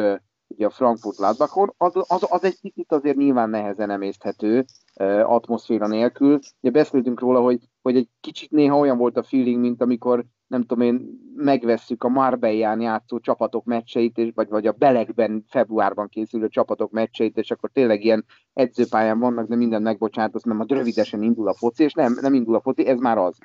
[0.48, 4.64] ugye a Frankfurt Gladbachon, az, az, az egy kicsit azért nyilván nehezen emészthető
[5.00, 6.38] uh, atmoszféra nélkül.
[6.60, 10.60] Ugye beszéltünk róla, hogy, hogy egy kicsit néha olyan volt a feeling, mint amikor nem
[10.60, 16.48] tudom én, megvesszük a Marbellán játszó csapatok meccseit, és, vagy, vagy a Belegben februárban készülő
[16.48, 21.48] csapatok meccseit, és akkor tényleg ilyen edzőpályán vannak, de minden megbocsátasz, mert majd rövidesen indul
[21.48, 23.38] a foci, és nem, nem indul a foci, ez már az.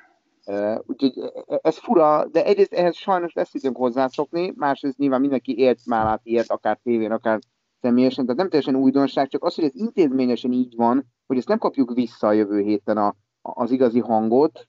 [0.86, 1.12] Úgyhogy
[1.46, 6.20] ez fura, de egyrészt ehhez sajnos lesz időnk hozzászokni, másrészt nyilván mindenki élt már át
[6.22, 7.38] ilyet, akár tévén, akár
[7.80, 11.58] személyesen, tehát nem teljesen újdonság, csak az, hogy ez intézményesen így van, hogy ezt nem
[11.58, 14.68] kapjuk vissza a jövő héten a, az igazi hangot.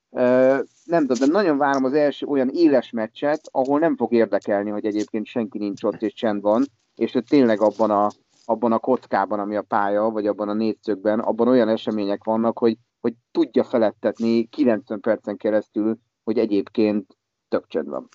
[0.83, 4.85] Nem tudom, de nagyon várom az első olyan éles meccset, ahol nem fog érdekelni, hogy
[4.85, 6.63] egyébként senki nincs ott és csend van,
[6.95, 8.09] és hogy tényleg abban a,
[8.45, 12.77] abban a kockában, ami a pálya, vagy abban a négyszögben, abban olyan események vannak, hogy
[13.01, 18.07] hogy tudja felettetni 90 percen keresztül, hogy egyébként tök csönd van.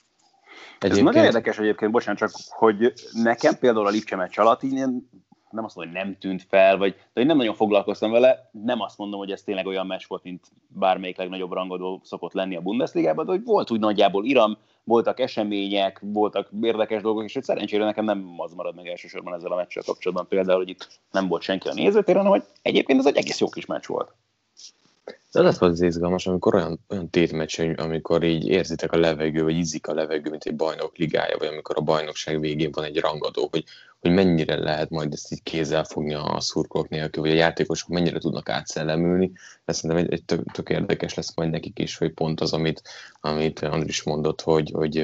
[0.79, 4.72] Ez nagyon érdekes egyébként, bocsánat, csak hogy nekem például a Lipcse meccs alatt így
[5.51, 8.81] nem azt mondom, hogy nem tűnt fel, vagy de én nem nagyon foglalkoztam vele, nem
[8.81, 12.61] azt mondom, hogy ez tényleg olyan meccs volt, mint bármelyik legnagyobb rangadó szokott lenni a
[12.61, 17.85] Bundesligában, de hogy volt úgy nagyjából iram, voltak események, voltak érdekes dolgok, és hogy szerencsére
[17.85, 21.42] nekem nem az marad meg elsősorban ezzel a meccsel kapcsolatban például, hogy itt nem volt
[21.42, 24.14] senki a nézőtéren, hanem hogy egyébként ez egy egész jó kis meccs volt.
[25.37, 29.55] De az volt az izgalmas, amikor olyan, olyan tétmeccs, amikor így érzitek a levegő, vagy
[29.55, 33.49] ízik a levegő, mint egy bajnok ligája, vagy amikor a bajnokság végén van egy rangadó,
[33.51, 33.64] hogy
[34.01, 38.19] hogy mennyire lehet majd ezt így kézzel fogni a szurkolók nélkül, vagy a játékosok mennyire
[38.19, 39.33] tudnak átszellemülni.
[39.65, 42.83] Ez szerintem egy, egy tök, tök, érdekes lesz majd nekik is, hogy pont az, amit,
[43.21, 44.99] amit Andris mondott, hogy, hogy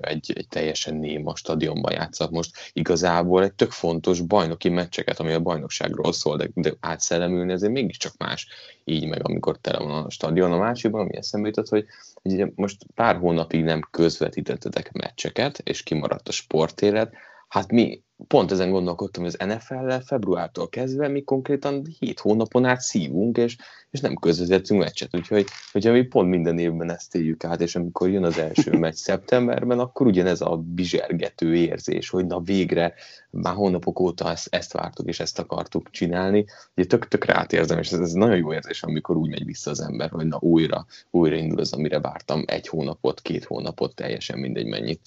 [0.00, 2.70] egy, egy teljesen néma stadionban játszak most.
[2.72, 8.16] Igazából egy tök fontos bajnoki meccseket, ami a bajnokságról szól, de, de átszellemülni azért mégiscsak
[8.18, 8.48] más
[8.84, 10.52] így meg, amikor tele van a stadion.
[10.52, 11.86] A másikban, ami eszembe jutott, hogy,
[12.22, 17.14] hogy most pár hónapig nem közvetítettetek meccseket, és kimaradt a sportélet,
[17.48, 22.80] hát mi pont ezen gondolkodtam, hogy az NFL-lel februártól kezdve mi konkrétan 7 hónapon át
[22.80, 23.56] szívunk, és,
[23.90, 28.08] és nem közvetettünk meccset, úgyhogy hogyha mi pont minden évben ezt éljük át, és amikor
[28.08, 32.94] jön az első meccs szeptemberben, akkor ugyanez a bizsergető érzés, hogy na végre
[33.30, 36.44] már hónapok óta ezt, ezt vártuk, és ezt akartuk csinálni,
[36.76, 39.80] ugye tök, tök átérzem, és ez, ez nagyon jó érzés, amikor úgy megy vissza az
[39.80, 44.66] ember, hogy na újra, újra indul az, amire vártam egy hónapot, két hónapot, teljesen mindegy
[44.66, 45.00] mennyit.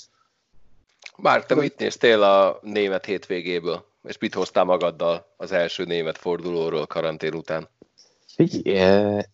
[1.21, 6.85] Bár te mit néztél a német hétvégéből, és mit hoztál magaddal az első német fordulóról
[6.85, 7.69] karantén után?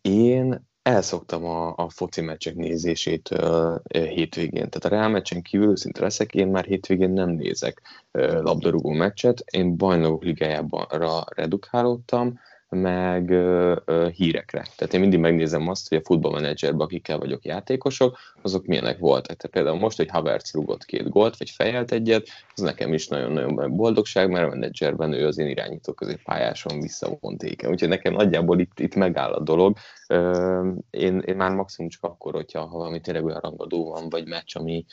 [0.01, 4.69] Én elszoktam a, a foci meccsek nézését uh, hétvégén.
[4.69, 9.43] Tehát a Real meccsen kívül szinte leszek, én már hétvégén nem nézek uh, labdarúgó meccset.
[9.51, 10.87] Én bajnokok ligájában
[11.35, 12.39] redukálódtam,
[12.75, 14.65] meg ö, ö, hírekre.
[14.75, 19.37] Tehát én mindig megnézem azt, hogy a futballmenedzserben, akikkel vagyok játékosok, azok milyenek voltak.
[19.37, 23.75] Tehát például most, hogy Havertz rugott két gólt, vagy fejelt egyet, az nekem is nagyon-nagyon
[23.75, 27.69] boldogság, mert a menedzserben ő az én irányító pályáson visszavont éke.
[27.69, 29.77] Úgyhogy nekem nagyjából itt, itt megáll a dolog.
[30.07, 34.55] Ö, én, én már maximum csak akkor, hogyha valami tényleg olyan rangadó van, vagy meccs,
[34.57, 34.85] ami,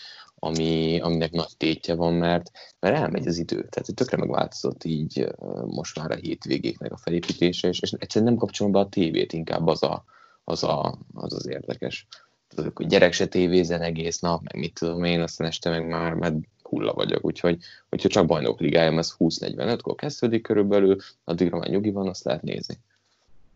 [0.44, 2.50] ami, aminek nagy tétje van, mert,
[2.80, 3.66] mert elmegy az idő.
[3.68, 5.28] Tehát tökre megváltozott így
[5.66, 9.66] most már a hétvégéknek a felépítése, és, és egyszerűen nem kapcsolom be a tévét, inkább
[9.66, 10.04] az a,
[10.44, 12.06] az, a, az, az érdekes.
[12.48, 16.14] Tehát, hogy gyerek se tévézen egész nap, meg mit tudom én, aztán este meg már
[16.14, 21.90] mert hulla vagyok, úgyhogy hogyha csak bajnok ligájam, ez 20-45-kor kezdődik körülbelül, addigra már nyugi
[21.90, 22.78] van, azt lehet nézni.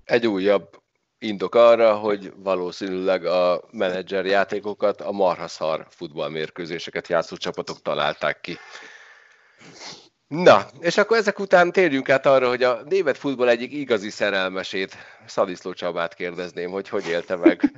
[0.05, 0.81] Egy újabb
[1.19, 8.59] indok arra, hogy valószínűleg a menedzser játékokat a marhaszar futballmérkőzéseket játszó csapatok találták ki.
[10.29, 14.97] Na, és akkor ezek után térjünk át arra, hogy a német futball egyik igazi szerelmesét,
[15.27, 17.73] Szadiszló Csabát kérdezném, hogy hogy élte meg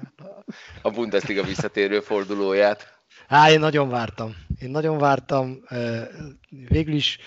[0.83, 2.99] a Bundesliga visszatérő fordulóját.
[3.29, 4.35] Há, én nagyon vártam.
[4.61, 5.65] Én nagyon vártam.
[6.49, 7.19] Végül is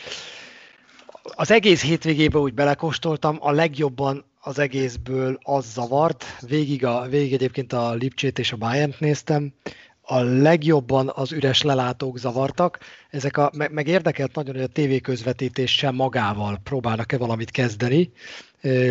[1.23, 6.25] az egész hétvégében úgy belekóstoltam, a legjobban az egészből az zavart.
[6.39, 9.53] Végig, a, végig egyébként a Lipcsét és a bayern néztem.
[10.01, 12.79] A legjobban az üres lelátók zavartak.
[13.09, 18.11] Ezek a, meg, meg érdekelt nagyon, hogy a tévéközvetítés sem magával próbálnak-e valamit kezdeni.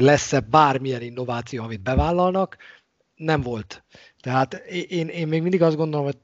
[0.01, 2.57] Lesz-e bármilyen innováció, amit bevállalnak?
[3.15, 3.85] Nem volt.
[4.21, 4.55] Tehát
[4.89, 6.19] én, én még mindig azt gondolom, hogy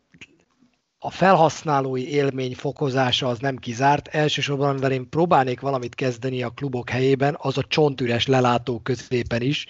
[1.06, 4.08] a felhasználói élmény fokozása az nem kizárt.
[4.08, 9.66] Elsősorban, amivel én próbálnék valamit kezdeni a klubok helyében, az a csontüres lelátó középen is.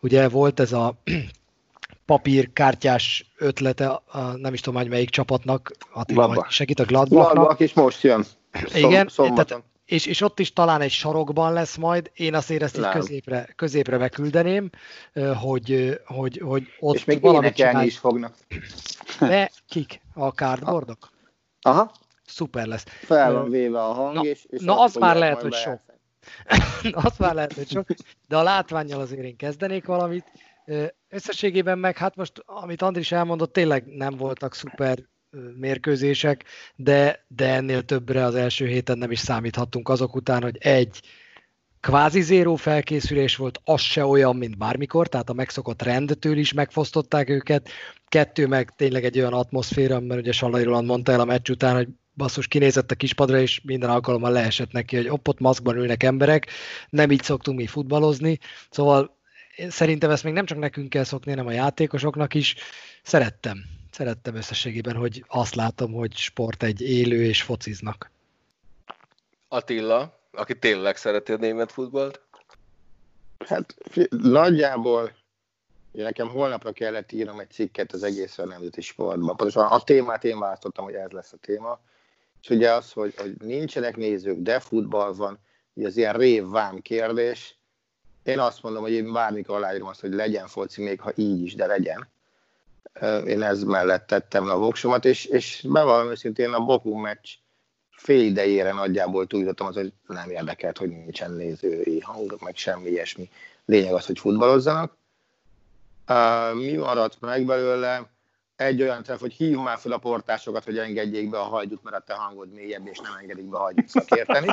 [0.00, 0.94] Ugye volt ez a
[2.06, 7.32] papírkártyás ötlete, a, nem is tudom, hogy melyik csapatnak, Attila, segít a Gladbachnak.
[7.32, 8.24] Gladbach is most jön.
[8.74, 12.88] Igen, tehát, és, és ott is talán egy sarokban lesz majd, én azt ezt így
[12.88, 14.70] középre, középre beküldeném,
[15.40, 17.20] hogy, hogy, hogy ott És még
[17.52, 17.84] csinál...
[17.84, 18.34] is fognak.
[19.18, 20.00] De kik?
[20.14, 21.10] A cardboardok?
[21.60, 21.92] Aha.
[22.26, 22.84] Szuper lesz.
[22.84, 25.80] Fel van véve a hang, na, és, és na az már lehet, hogy sok.
[27.06, 27.86] az már lehet, hogy sok,
[28.28, 30.24] de a látványjal azért én kezdenék valamit.
[31.08, 34.98] Összességében meg, hát most, amit Andris elmondott, tényleg nem voltak szuper
[35.56, 36.44] mérkőzések,
[36.76, 41.00] de, de ennél többre az első héten nem is számíthattunk azok után, hogy egy
[41.80, 47.28] kvázi zéró felkészülés volt, az se olyan, mint bármikor, tehát a megszokott rendtől is megfosztották
[47.28, 47.68] őket.
[48.08, 51.74] Kettő meg tényleg egy olyan atmoszféra, mert ugye Sallai Roland mondta el a meccs után,
[51.74, 56.46] hogy basszus kinézett a kispadra, és minden alkalommal leesett neki, hogy ott, maszkban ülnek emberek,
[56.88, 58.38] nem így szoktunk mi futballozni,
[58.70, 59.18] szóval
[59.68, 62.54] szerintem ezt még nem csak nekünk kell szokni, hanem a játékosoknak is.
[63.02, 68.10] Szerettem szerettem összességében, hogy azt látom, hogy sport egy élő és fociznak.
[69.48, 72.20] Attila, aki tényleg szereti a német futballt?
[73.38, 73.74] Hát
[74.10, 75.12] nagyjából
[75.92, 79.36] Ugye nekem holnapra kellett írnom egy cikket az egész nemzeti sportban.
[79.36, 81.80] Pontosan a témát én választottam, hogy ez lesz a téma.
[82.42, 85.38] És ugye az, hogy, hogy nincsenek nézők, de futball van,
[85.74, 87.56] ugye az ilyen rév-vám kérdés.
[88.22, 91.54] Én azt mondom, hogy én bármikor aláírom azt, hogy legyen foci, még ha így is,
[91.54, 92.08] de legyen.
[93.26, 97.28] Én ez mellett tettem a voksomat, és, és bevallom őszintén a Bokum meccs
[98.02, 103.30] fél idejére nagyjából tudottam az, hogy nem érdekelt, hogy nincsen nézői hang, meg semmi ilyesmi.
[103.64, 104.96] Lényeg az, hogy futballozzanak.
[106.54, 108.10] Mi maradt meg belőle?
[108.56, 111.96] Egy olyan telefon, hogy hív már fel a portásokat, hogy engedjék be a hagyjut, mert
[111.96, 114.48] a te hangod mélyebb, és nem engedik be a hagyjut szakérteni.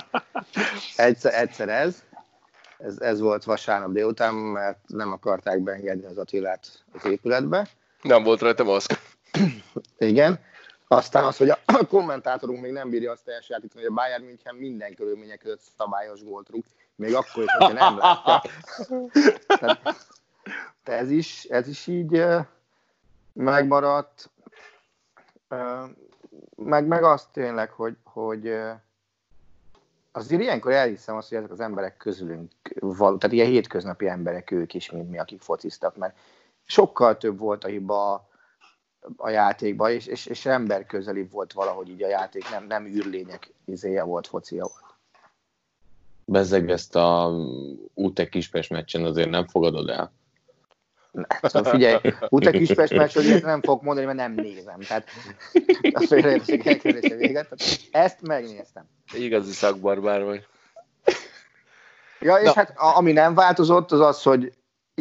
[0.96, 2.04] Egyszer, egyszer ez.
[2.78, 3.00] ez.
[3.00, 7.68] Ez volt vasárnap délután, mert nem akarták beengedni az Attilát az épületbe.
[8.02, 9.00] Nem volt rajta maszk.
[9.97, 10.39] Igen.
[10.88, 14.95] Aztán az, hogy a kommentátorunk még nem bírja azt elsajátítani, hogy a Bayern München minden
[14.95, 16.64] körülmények között szabályos volt rúg,
[16.95, 18.41] még akkor is, hogyha nem látja.
[19.47, 19.95] Tehát,
[20.84, 22.24] ez is, ez is így
[23.34, 24.30] megmaradt.
[26.56, 28.60] Meg, meg azt tényleg, hogy, hogy
[30.12, 32.52] azért ilyenkor elhiszem azt, hogy ezek az emberek közülünk,
[32.97, 36.18] tehát ilyen hétköznapi emberek ők is, mint mi, akik fociztak, mert
[36.70, 38.28] sokkal több volt a hiba
[39.18, 43.54] a játékban, és, és, és ember közelibb volt valahogy így a játék, nem, nem űrlények
[43.66, 44.96] izéje volt, focia volt.
[46.26, 47.36] Bezzeg ezt a
[47.94, 50.12] Utek Kispes meccsen azért nem fogadod el.
[51.42, 52.00] Szóval figyelj,
[52.30, 54.80] Utek Kispest meccsről nem fogok mondani, mert nem nézem.
[54.80, 55.08] Tehát
[55.94, 57.50] a félreértések elkerülése véget.
[57.50, 58.84] Tehát ezt megnéztem.
[59.14, 60.46] Igazi szakbarbár vagy.
[62.20, 62.54] Ja, és Na.
[62.54, 64.54] hát ami nem változott, az az, hogy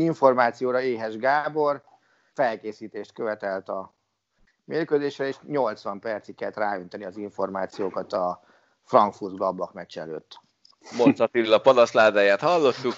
[0.02, 1.82] információra éhes Gábor
[2.34, 3.94] felkészítést követelt a
[4.64, 8.40] mérkőzésre, és 80 percig kellett ráünteni az információkat a
[8.84, 10.40] Frankfurt Gladbach meccs előtt.
[10.96, 12.94] Monsz Attila panaszládáját hallottuk.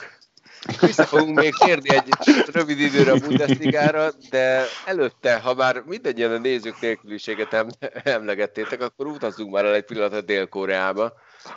[0.80, 2.08] Vissza fogunk még térni egy
[2.52, 7.66] rövid időre a Bundesligára, de előtte, ha már mindannyian a nézők nélküliséget
[8.04, 11.12] emlegettétek, akkor utazzunk már el egy pillanat Dél-Koreába,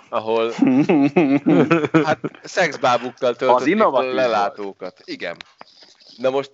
[0.10, 0.52] ahol
[2.08, 5.02] hát szexbábukkal töltötték a lelátókat.
[5.04, 5.36] Igen.
[6.18, 6.52] Na most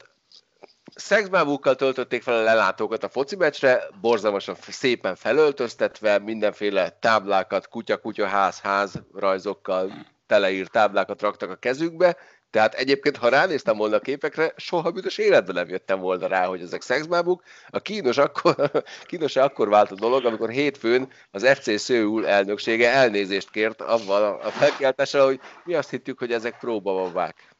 [0.96, 9.02] szexbábukkal töltötték fel a lelátókat a foci meccsre, borzalmasan szépen felöltöztetve, mindenféle táblákat, kutya-kutya, ház-ház
[9.14, 9.92] rajzokkal
[10.28, 12.18] teleírt táblákat raktak a kezükbe,
[12.52, 16.62] tehát egyébként, ha ránéztem volna a képekre, soha büdös életben nem jöttem volna rá, hogy
[16.62, 17.44] ezek szexbábuk.
[17.68, 18.56] A kínos akkor,
[19.10, 24.50] kínos akkor vált a dolog, amikor hétfőn az FC Szőül elnöksége elnézést kért avval a
[24.50, 27.56] felkiáltással, hogy mi azt hittük, hogy ezek próbababák.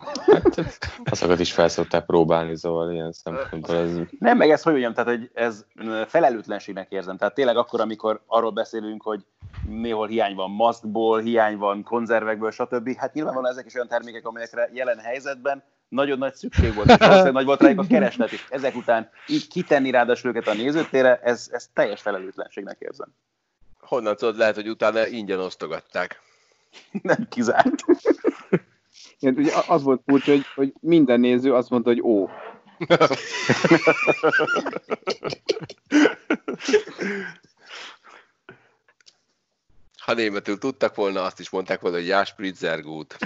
[0.00, 0.60] Hát,
[1.04, 3.90] azokat is felszokták próbálni, szóval ilyen szempontból ez...
[4.18, 5.64] Nem, meg ez hogy mondjam, tehát hogy ez
[6.06, 7.16] felelőtlenségnek érzem.
[7.16, 9.24] Tehát tényleg akkor, amikor arról beszélünk, hogy
[9.68, 12.96] néhol hiány van maszkból, hiány van konzervekből, stb.
[12.96, 17.44] Hát nyilvánvalóan ezek is olyan termékek, amelyekre jelen helyzetben nagyon nagy szükség volt, és nagy
[17.44, 21.68] volt rájuk a kereslet, és ezek után így kitenni ráadásul őket a nézőtére, ez, ez
[21.74, 23.08] teljes felelőtlenségnek érzem.
[23.80, 26.20] Honnan tudod, lehet, hogy utána ingyen osztogatták.
[27.02, 27.84] Nem kizárt.
[29.20, 32.28] Ugye az volt furcsa, hogy, hogy minden néző azt mondta, hogy ó.
[40.04, 43.16] Ha németül tudtak volna, azt is mondták volna, hogy Ja, Spritzer gut.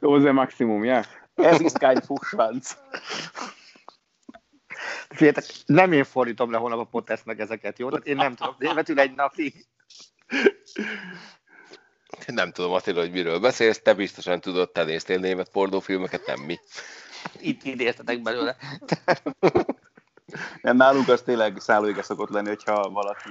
[0.00, 1.04] Dose Maximum, ja?
[1.34, 2.76] Ez is kein Fuchsschwanz.
[5.08, 7.88] Figyeljetek, nem én fordítom le holnap a podcastnek ezeket, jó?
[7.88, 9.66] Tehát én nem tudom németül egy napig.
[12.26, 16.58] Nem tudom, Attila, hogy miről beszélsz, te biztosan tudod, te néztél német pornófilmeket, nem mi.
[17.40, 18.56] Itt idéztetek belőle.
[20.62, 23.28] Nem, nálunk az tényleg szállóige szokott lenni, hogyha valaki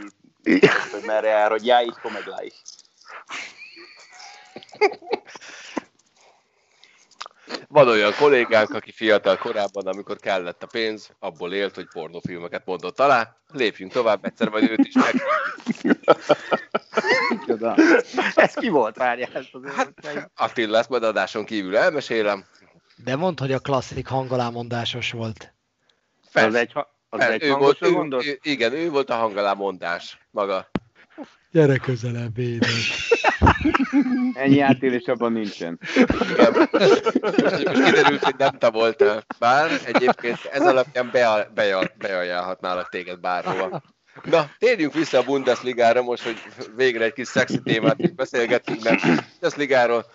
[0.92, 2.54] hogy merre jár, hogy já, így meg.
[7.68, 13.00] Van olyan kollégánk, aki fiatal korában, amikor kellett a pénz, abból élt, hogy pornófilmeket mondott
[13.00, 13.36] alá.
[13.54, 15.14] Lépjünk tovább, egyszer majd őt is meg.
[18.36, 19.30] Ez ki volt, várjál?
[19.76, 19.94] Hát,
[20.36, 22.46] Attila, ezt majd adáson kívül elmesélem.
[22.96, 25.54] De mondd, hogy a klasszik hangalámondásos volt.
[26.32, 26.48] Persze.
[26.48, 26.74] Az egy,
[27.10, 30.70] az egy ő volt, ő, ő, igen, ő volt a hangalámondás maga.
[31.56, 33.10] Gyere közelebb, édes.
[34.34, 35.80] Ennyi átélés abban nincsen.
[35.96, 36.70] Igen.
[36.72, 39.26] Most kiderült, hogy nem te voltál.
[39.40, 41.10] Bár egyébként ez alapján
[41.98, 43.82] beajánlhatnálak téged bárhova.
[44.24, 46.38] Na, térjünk vissza a Bundesligára most, hogy
[46.76, 49.02] végre egy kis szexi témát is beszélgetünk, mert
[49.32, 50.06] Bundesligáról.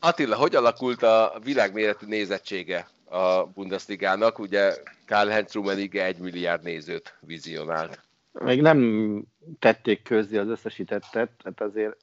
[0.00, 4.38] Attila, hogy alakult a világméretű nézettsége a Bundesligának?
[4.38, 4.76] Ugye
[5.06, 8.02] Karl-Heinz Rummenigge egy milliárd nézőt vizionált.
[8.40, 9.22] Még nem
[9.58, 11.96] tették közzé az összesítettet, tehát azért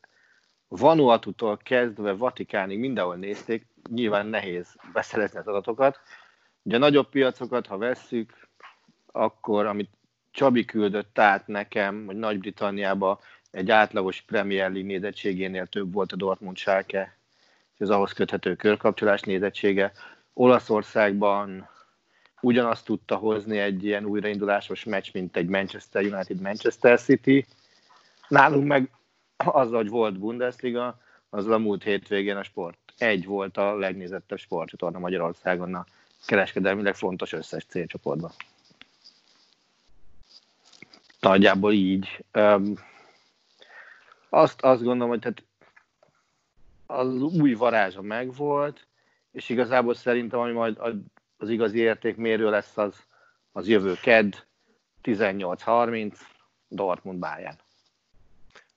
[0.67, 5.99] Vanuatu-tól kezdve Vatikánig mindenhol nézték, nyilván nehéz beszerezni az adatokat.
[6.63, 8.47] Ugye a nagyobb piacokat, ha vesszük,
[9.11, 9.89] akkor amit
[10.31, 13.19] Csabi küldött át nekem, hogy Nagy-Britanniába
[13.51, 17.17] egy átlagos Premier League nézettségénél több volt a Dortmund Schalke,
[17.75, 19.91] és az ahhoz köthető körkapcsolás nézettsége.
[20.33, 21.69] Olaszországban
[22.41, 27.45] ugyanazt tudta hozni egy ilyen újraindulásos meccs, mint egy Manchester United-Manchester City.
[28.27, 28.89] Nálunk meg
[29.37, 32.77] az, hogy volt Bundesliga, az a múlt hétvégén a sport.
[32.97, 35.85] Egy volt a legnézettebb sportcsatorna Magyarországon a
[36.25, 38.31] kereskedelmileg fontos összes célcsoportban.
[41.19, 42.23] Nagyjából így.
[42.33, 42.73] Um,
[44.29, 45.43] azt, azt gondolom, hogy tehát
[46.85, 48.87] az új varázsa megvolt,
[49.31, 50.77] és igazából szerintem, hogy majd
[51.41, 52.95] az igazi értékmérő lesz, az,
[53.51, 54.45] az jövő ked
[55.03, 56.13] 18-30
[56.67, 57.59] Dortmund báján.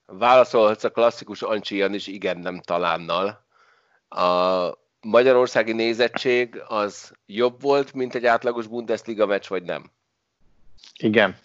[0.06, 3.44] Válaszolhatsz a klasszikus Ancsian is igen, nem talánnal.
[4.08, 9.90] A magyarországi nézettség az jobb volt, mint egy átlagos Bundesliga meccs, vagy nem?
[10.98, 11.36] Igen.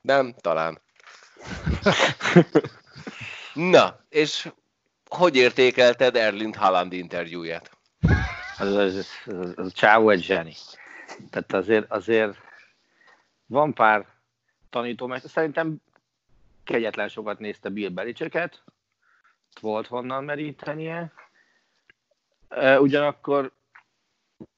[0.00, 0.80] Nem, talán.
[3.54, 4.52] Na, és
[5.08, 7.70] hogy értékelted Erlind Haaland interjúját?
[8.60, 8.94] Az, az,
[9.26, 10.54] az, az, a csávó egy zseni.
[11.30, 12.36] Tehát azért, azért
[13.46, 14.06] van pár
[14.70, 15.76] tanító, mert szerintem
[16.64, 18.62] kegyetlen sokat nézte Bill Belicseket,
[19.60, 21.12] volt honnan merítenie.
[22.78, 23.52] Ugyanakkor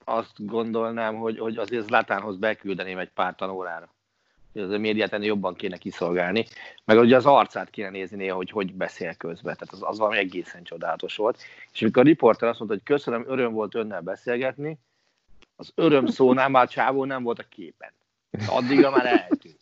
[0.05, 3.92] azt gondolnám, hogy, hogy azért Zlatánhoz beküldeném egy pár tanórára
[4.53, 6.47] hogy az médiát jobban kéne kiszolgálni,
[6.85, 10.19] meg ugye az arcát kéne nézni néha, hogy hogy beszél közben, tehát az, az valami
[10.19, 11.39] egészen csodálatos volt.
[11.73, 14.79] És amikor a riporter azt mondta, hogy köszönöm, öröm volt önnel beszélgetni,
[15.57, 17.93] az öröm szónál már csávó nem volt a képen.
[18.47, 19.61] Addigra már eltűnt.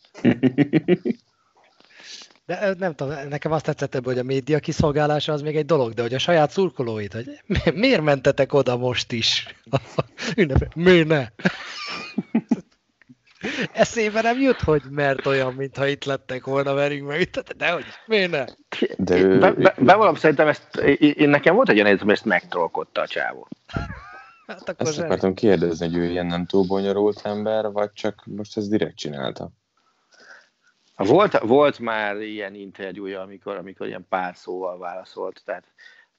[2.45, 5.93] De nem tudom, nekem azt tetszett ebből, hogy a média kiszolgálása az még egy dolog,
[5.93, 7.41] de hogy a saját szurkolóit, hogy
[7.73, 9.55] miért mentetek oda most is?
[10.35, 11.27] Ünnepe, miért ne?
[13.73, 18.31] Eszébe nem jut, hogy mert olyan, mintha itt lettek volna velünk meg, de hogy miért
[18.31, 18.45] ne?
[18.97, 19.39] De ő...
[19.39, 23.47] be, be, bevallom, szerintem ezt, én, nekem volt egy olyan érzem, ezt megtrollkodta a csávó.
[24.47, 28.57] Hát akkor Ezt akartam kérdezni, hogy ő ilyen nem túl bonyolult ember, vagy csak most
[28.57, 29.49] ez direkt csinálta?
[30.95, 35.63] Volt, volt már ilyen interjúja, amikor, amikor ilyen pár szóval válaszolt, tehát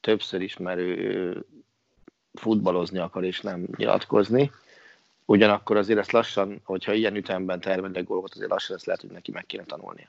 [0.00, 1.46] többször is, mert ő
[2.34, 4.50] futballozni akar és nem nyilatkozni.
[5.24, 9.30] Ugyanakkor azért ezt lassan, hogyha ilyen ütemben termelnek gólokat, azért lassan ezt lehet, hogy neki
[9.30, 10.08] meg kéne tanulnia.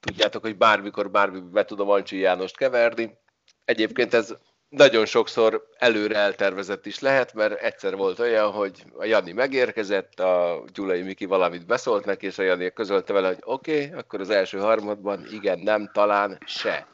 [0.00, 3.18] Tudjátok, hogy bármikor bármi be tudom Ancsi Jánost keverni.
[3.64, 4.34] Egyébként ez
[4.68, 10.64] nagyon sokszor előre eltervezett is lehet, mert egyszer volt olyan, hogy a Jani megérkezett, a
[10.72, 14.30] Gyulai Miki valamit beszólt neki, és a Jani közölte vele, hogy oké, okay, akkor az
[14.30, 16.86] első harmadban igen, nem, talán, se.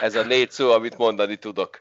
[0.00, 1.78] Ez a négy szó, amit mondani tudok.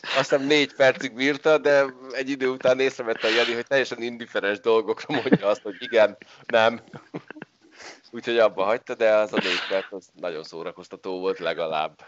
[0.00, 4.60] Azt hiszem négy percig bírta, de egy idő után észrevette a Jani, hogy teljesen indiferens
[4.60, 6.80] dolgokra mondja azt, hogy igen, nem.
[8.10, 12.04] Úgyhogy abba hagyta, de az a négy perc az nagyon szórakoztató volt legalább.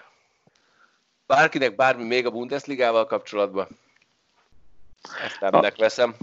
[1.27, 3.69] Bárkinek bármi még a Bundesligával kapcsolatban?
[5.25, 6.15] Ezt nemnek veszem.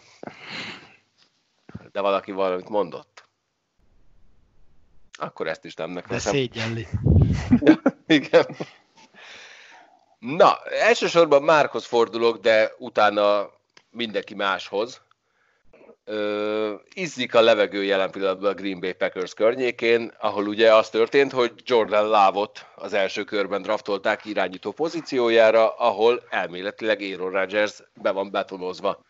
[1.92, 3.24] De valaki valamit mondott.
[5.20, 6.32] Akkor ezt is nemnek veszem.
[6.32, 6.88] De szégyelli.
[8.08, 8.46] igen.
[10.20, 13.50] Na, elsősorban Márkhoz fordulok, de utána
[13.90, 15.02] mindenki máshoz.
[16.06, 21.32] Ö, izzik a levegő jelen pillanatban a Green Bay Packers környékén, ahol ugye az történt,
[21.32, 28.32] hogy Jordan Lávot az első körben draftolták irányító pozíciójára, ahol elméletileg Aaron Rodgers be van
[28.32, 29.06] betonozva.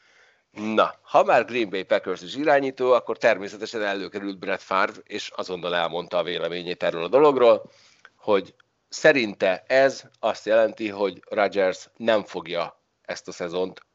[0.51, 5.75] Na, ha már Green Bay Packers is irányító, akkor természetesen előkerült Brett Favre, és azonnal
[5.75, 7.71] elmondta a véleményét erről a dologról,
[8.15, 8.53] hogy
[8.89, 13.85] szerinte ez azt jelenti, hogy Rodgers nem fogja ezt a szezont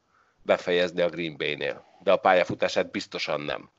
[0.41, 3.69] befejezni a Green Bay-nél, de a pályafutását biztosan nem.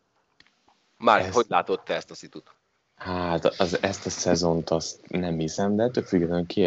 [0.97, 1.35] Már ezt...
[1.35, 2.55] hogy látod te ezt a szitut?
[2.97, 6.61] Hát az, ezt a szezont azt nem hiszem, de több függetlenül ki...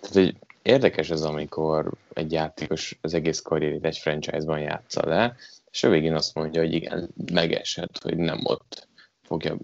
[0.00, 5.36] Tehát, hogy érdekes ez, amikor egy játékos az egész karrierét egy franchise-ban játsza le,
[5.70, 8.88] és a végén azt mondja, hogy igen, megesett, hogy nem ott
[9.32, 9.56] fogja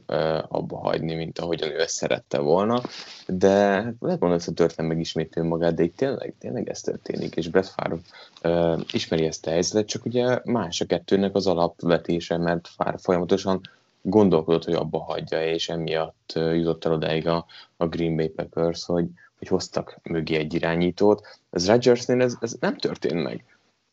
[0.49, 2.83] abba hagyni, mint ahogyan ő ezt szerette volna,
[3.27, 7.37] de hát lehet mondani, hogy a történet megismétli magát, de itt tényleg, tényleg ez történik,
[7.37, 7.99] és Brett Favre
[8.43, 13.61] uh, ismeri ezt a helyzetet, csak ugye más a kettőnek az alapvetése, mert Favre folyamatosan
[14.03, 17.47] gondolkodott, hogy abba hagyja, és emiatt jutott el odáig a,
[17.77, 19.07] a Green Bay Packers, hogy,
[19.39, 21.27] hogy hoztak mögé egy irányítót.
[21.51, 23.45] Ez Rodgersnél ez, ez nem történt meg.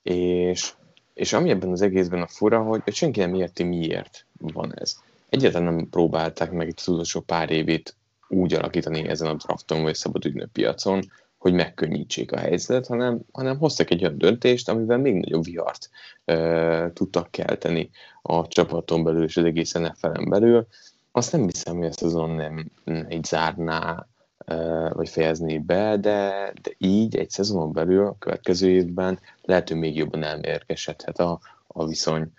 [0.04, 0.74] És,
[1.14, 5.04] és ami ebben az egészben a fura, hogy senki nem érti, miért van ez
[5.36, 7.96] egyáltalán nem próbálták meg itt az utolsó pár évét
[8.28, 11.02] úgy alakítani ezen a drafton vagy szabad piacon,
[11.38, 15.90] hogy megkönnyítsék a helyzetet, hanem, hanem hoztak egy olyan döntést, amivel még nagyobb vihart
[16.26, 17.90] e, tudtak kelteni
[18.22, 20.68] a csapaton belül és az egész NFL-en belül.
[21.12, 22.72] Azt nem hiszem, hogy ezt azon nem
[23.08, 24.08] egy zárná,
[24.38, 24.56] e,
[24.90, 29.96] vagy fejezni be, de, de így egy szezonon belül a következő évben lehet, hogy még
[29.96, 32.32] jobban elmérkesedhet a, a viszony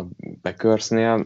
[0.00, 0.06] a
[0.42, 1.24] Packersnél,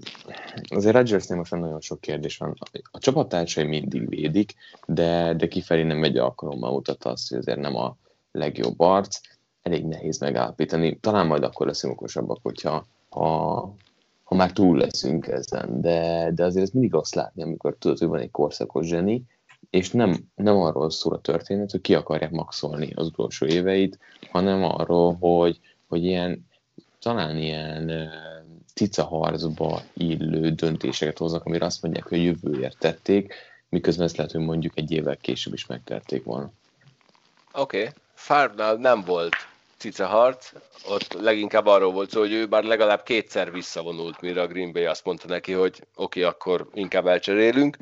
[0.68, 2.54] azért Rodgersnél most nagyon sok kérdés van.
[2.90, 4.54] A csapattársai mindig védik,
[4.86, 7.96] de, de kifelé nem egy alkalommal mutatta azt, hogy azért nem a
[8.32, 9.20] legjobb arc.
[9.62, 10.98] Elég nehéz megállapítani.
[10.98, 13.74] Talán majd akkor leszünk okosabbak, hogyha ha,
[14.24, 15.80] ha már túl leszünk ezen.
[15.80, 19.24] De, de azért ez mindig azt látni, amikor tudod, hogy van egy korszakos zseni,
[19.70, 23.98] és nem, nem arról szól a történet, hogy ki akarják maxolni az utolsó éveit,
[24.30, 26.46] hanem arról, hogy, hogy ilyen
[27.04, 27.90] talán ilyen
[28.74, 33.34] cica harcba illő döntéseket hoznak, amire azt mondják, hogy a jövőért tették,
[33.68, 36.50] miközben ezt lehet, hogy mondjuk egy évvel később is megtették volna.
[37.52, 37.92] Oké, okay.
[38.14, 39.34] Fárnál nem volt
[39.76, 40.52] cica harc,
[40.88, 44.84] ott leginkább arról volt szó, hogy ő bár legalább kétszer visszavonult, mire a Green Bay
[44.84, 47.76] azt mondta neki, hogy oké, okay, akkor inkább elcserélünk,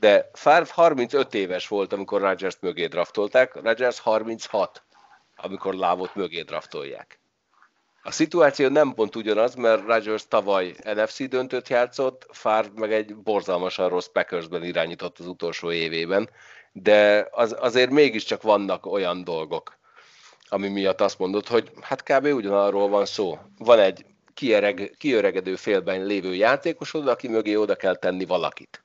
[0.00, 4.82] de Favre 35 éves volt, amikor Rodgers mögé draftolták, Rodgers 36,
[5.36, 7.18] amikor Lávot mögé draftolják.
[8.08, 13.88] A szituáció nem pont ugyanaz, mert Rodgers tavaly NFC döntőt játszott, Favre meg egy borzalmasan
[13.88, 16.30] rossz Packersben irányított az utolsó évében,
[16.72, 19.78] de az, azért mégiscsak vannak olyan dolgok,
[20.48, 22.24] ami miatt azt mondod, hogy hát kb.
[22.24, 23.38] ugyanarról van szó.
[23.58, 24.04] Van egy
[24.34, 28.84] kiereg, kiöregedő félben lévő játékosod, aki mögé oda kell tenni valakit.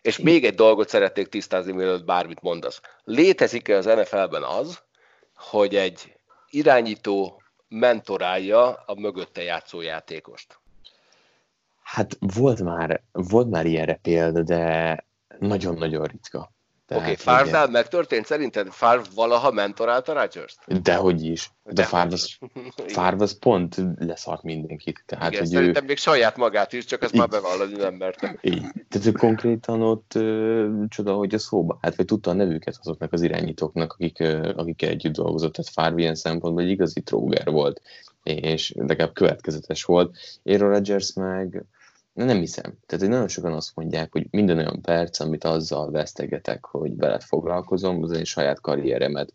[0.00, 2.80] És még egy dolgot szeretnék tisztázni, mielőtt bármit mondasz.
[3.04, 4.82] Létezik-e az NFL-ben az,
[5.34, 6.16] hogy egy
[6.50, 10.58] irányító mentorálja a mögötte játszó játékost.
[11.82, 15.04] Hát volt már, volt már ilyenre példa, de
[15.38, 16.52] nagyon-nagyon ritka.
[16.88, 18.68] Oké, okay, Fárnál megtörtént szerinted?
[18.70, 20.82] Fár valaha mentorálta Rodgers-t?
[20.82, 21.50] Dehogy is.
[21.64, 22.38] De Fár az,
[22.96, 25.02] Fár az pont leszart mindenkit.
[25.06, 25.86] Tehát, Igen, hogy szerintem ő...
[25.86, 28.38] még saját magát is, csak ezt így, már bevallani nem merte.
[28.40, 28.60] Így.
[28.88, 33.12] Tehát ő konkrétan ott ö, csoda, hogy a szóba hát vagy tudta a nevüket azoknak
[33.12, 35.52] az irányítóknak, akik, ö, akikkel együtt dolgozott.
[35.52, 37.80] Tehát Fár ilyen szempontból egy igazi tróger volt,
[38.22, 40.16] és legalább következetes volt.
[40.44, 41.64] Aaron Rodgers meg
[42.24, 42.78] nem hiszem.
[42.86, 47.22] Tehát, hogy nagyon sokan azt mondják, hogy minden olyan perc, amit azzal vesztegetek, hogy veled
[47.22, 49.32] foglalkozom, az én saját karrieremet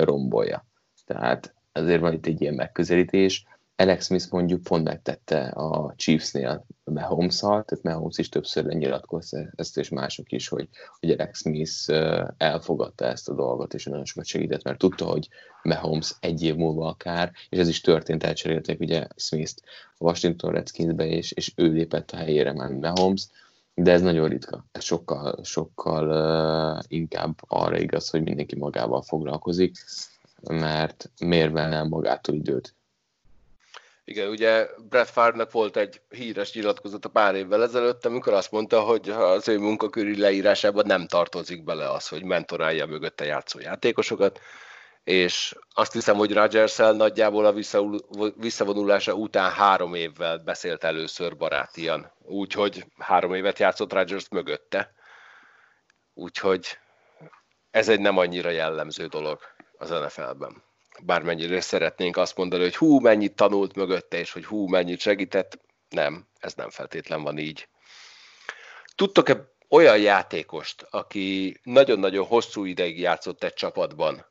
[0.00, 0.64] rombolja.
[1.06, 3.46] Tehát azért van itt egy ilyen megközelítés.
[3.82, 9.88] Alex Smith mondjuk pont megtette a Chiefsnél mahomes tehát Mahomes is többször lenyilatkozta ezt, és
[9.88, 10.68] mások is, hogy,
[11.00, 11.72] hogy Alex Smith
[12.36, 15.28] elfogadta ezt a dolgot, és nagyon sokat segített, mert tudta, hogy
[15.62, 19.62] Mahomes egy év múlva akár, és ez is történt, elcserélték ugye Smith-t
[19.98, 23.26] a Washington Redskinsbe, és, és ő lépett a helyére már Mahomes,
[23.74, 24.66] de ez nagyon ritka.
[24.72, 29.76] Ez sokkal, sokkal uh, inkább arra igaz, hogy mindenki magával foglalkozik,
[30.42, 32.74] mert miért nem magától időt
[34.04, 39.10] igen, ugye Brett Favre-nak volt egy híres nyilatkozata pár évvel ezelőtt, amikor azt mondta, hogy
[39.10, 44.40] az ő munkaköri leírásában nem tartozik bele az, hogy mentorálja mögötte játszó játékosokat,
[45.04, 47.54] és azt hiszem, hogy rodgers nagyjából a
[48.36, 54.92] visszavonulása után három évvel beszélt először barátian, úgyhogy három évet játszott Rodgers mögötte.
[56.14, 56.78] Úgyhogy
[57.70, 59.40] ez egy nem annyira jellemző dolog
[59.78, 60.62] az NFL-ben
[61.00, 66.26] bármennyire szeretnénk azt mondani, hogy hú, mennyit tanult mögötte, és hogy hú, mennyit segített, nem,
[66.38, 67.68] ez nem feltétlen van így.
[68.94, 74.26] Tudtok-e olyan játékost, aki nagyon-nagyon hosszú ideig játszott egy csapatban,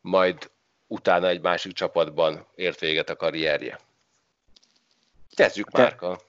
[0.00, 0.50] majd
[0.86, 3.80] utána egy másik csapatban ért véget a karrierje?
[5.34, 6.20] Kezdjük Márka.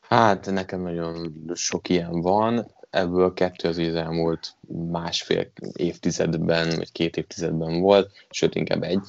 [0.00, 4.54] Hát nekem nagyon sok ilyen van ebből kettő az az elmúlt
[4.90, 9.00] másfél évtizedben, vagy két évtizedben volt, sőt inkább egy,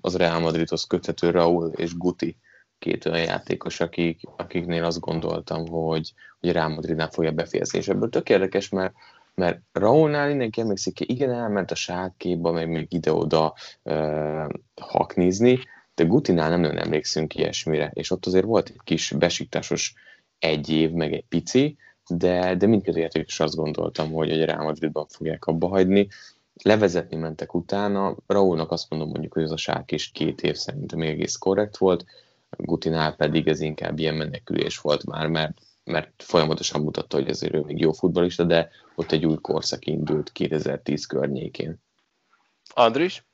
[0.00, 2.36] az Real Madridhoz köthető Raúl és Guti,
[2.78, 7.88] két olyan játékos, akik, akiknél azt gondoltam, hogy, hogy Real Madrid nem fogja befejezni, és
[7.88, 8.92] ebből tök érdekes, mert
[9.34, 14.48] mert Raúlnál mindenki emlékszik, hogy igen, elment a sárkéba, meg még ide-oda uh,
[14.80, 15.58] haknizni,
[15.94, 19.94] de Gutinál nem nagyon emlékszünk ilyesmire, és ott azért volt egy kis besiktásos
[20.38, 21.76] egy év, meg egy pici,
[22.08, 26.08] de, de mindkét is azt gondoltam, hogy egy Real Madridban fogják abba hagyni.
[26.62, 30.98] Levezetni mentek utána, Raúlnak azt mondom mondjuk, hogy ez a sárk is két év szerintem
[30.98, 32.04] még egész korrekt volt,
[32.56, 37.60] Gutinál pedig ez inkább ilyen menekülés volt már, mert, mert folyamatosan mutatta, hogy ezért ő
[37.60, 41.82] még jó futbalista, de ott egy új korszak indult 2010 környékén.
[42.74, 43.26] Andris?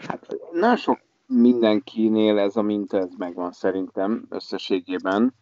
[0.00, 5.34] Hát nagyon sok mindenkinél ez a minta, ez megvan szerintem összességében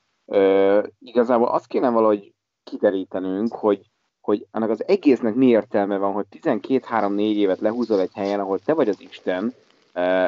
[0.98, 2.32] Igazából azt kéne valahogy
[2.64, 3.80] kiderítenünk, hogy,
[4.20, 8.74] hogy annak az egésznek mi értelme van, hogy 12-3-4 évet lehúzol egy helyen, ahol te
[8.74, 9.54] vagy az Isten,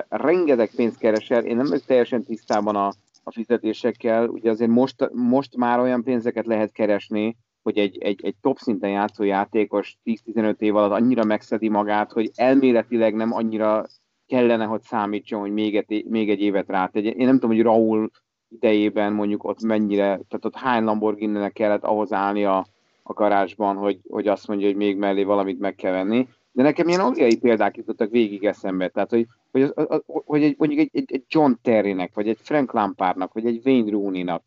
[0.08, 2.86] rengeteg pénzt keresel, én nem vagyok teljesen tisztában a,
[3.24, 8.34] a fizetésekkel, ugye azért most, most már olyan pénzeket lehet keresni, hogy egy, egy, egy
[8.40, 13.86] top szinten játszó játékos 10-15 év alatt annyira megszedi magát, hogy elméletileg nem annyira
[14.26, 17.10] kellene, hogy számítson, hogy még egy, még egy évet rátegye.
[17.10, 18.10] Én nem tudom, hogy Raúl
[18.48, 22.66] idejében mondjuk ott mennyire, tehát ott hány lamborghini kellett ahhoz állni a,
[23.02, 26.28] garázsban, hogy, hogy azt mondja, hogy még mellé valamit meg kell venni.
[26.52, 28.88] De nekem ilyen angliai példák jutottak végig eszembe.
[28.88, 32.72] Tehát, hogy, hogy, az, az, hogy egy, mondjuk egy, egy John Terrynek, vagy egy Frank
[32.72, 34.42] Lampardnak, vagy egy Wayne Rooney-nak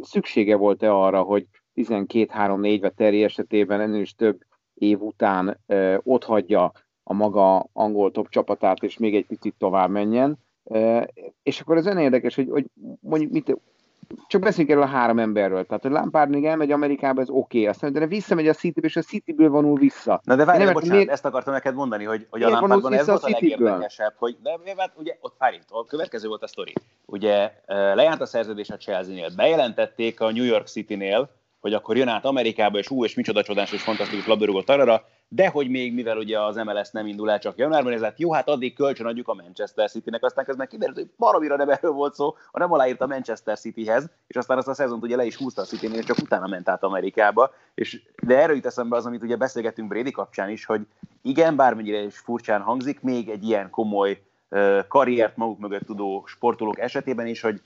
[0.00, 4.40] szüksége volt-e arra, hogy 12-3-4 vagy Terry esetében ennél is több
[4.74, 5.60] év után
[6.02, 10.38] ott hagyja a maga angol top csapatát, és még egy picit tovább menjen.
[11.42, 12.66] És akkor ez olyan érdekes, hogy, hogy
[13.00, 13.56] mondjuk mit,
[14.26, 15.66] csak beszéljünk erről a három emberről.
[15.66, 17.58] Tehát, hogy Lampard még elmegy Amerikába, ez oké.
[17.58, 17.66] Okay.
[17.66, 20.20] Aztán de visszamegy a City-be, és a Cityből vonul vissza.
[20.24, 21.10] Na de várj, bocsánat, miért...
[21.10, 24.58] ezt akartam neked mondani, hogy, hogy a Lampardban ez volt a, a legérdekesebb, hogy de,
[24.76, 26.72] hát ugye ott várj, a következő volt a sztori.
[27.06, 32.24] Ugye lejárt a szerződés a Chelsea-nél, bejelentették a New York City-nél, hogy akkor jön át
[32.24, 35.04] Amerikába, és ú, és micsoda csodás és fantasztikus labdarúgó tarara,
[35.34, 38.48] de hogy még mivel ugye az MLS nem indul el csak januárban, ezért jó, hát
[38.48, 42.36] addig kölcsön adjuk a Manchester City-nek, aztán közben kiderült, hogy baromira nem erről volt szó,
[42.52, 45.64] hanem aláírt a Manchester Cityhez, és aztán azt a szezont ugye le is húzta a
[45.64, 47.50] city és csak utána ment át Amerikába.
[47.74, 50.80] És, de erről jut eszembe az, amit ugye beszélgettünk Brady kapcsán is, hogy
[51.22, 54.22] igen, bármennyire is furcsán hangzik, még egy ilyen komoly
[54.88, 57.60] karriert maguk mögött tudó sportolók esetében is, hogy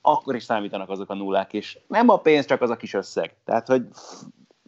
[0.00, 3.34] akkor is számítanak azok a nullák, és nem a pénz, csak az a kis összeg.
[3.44, 3.86] Tehát, hogy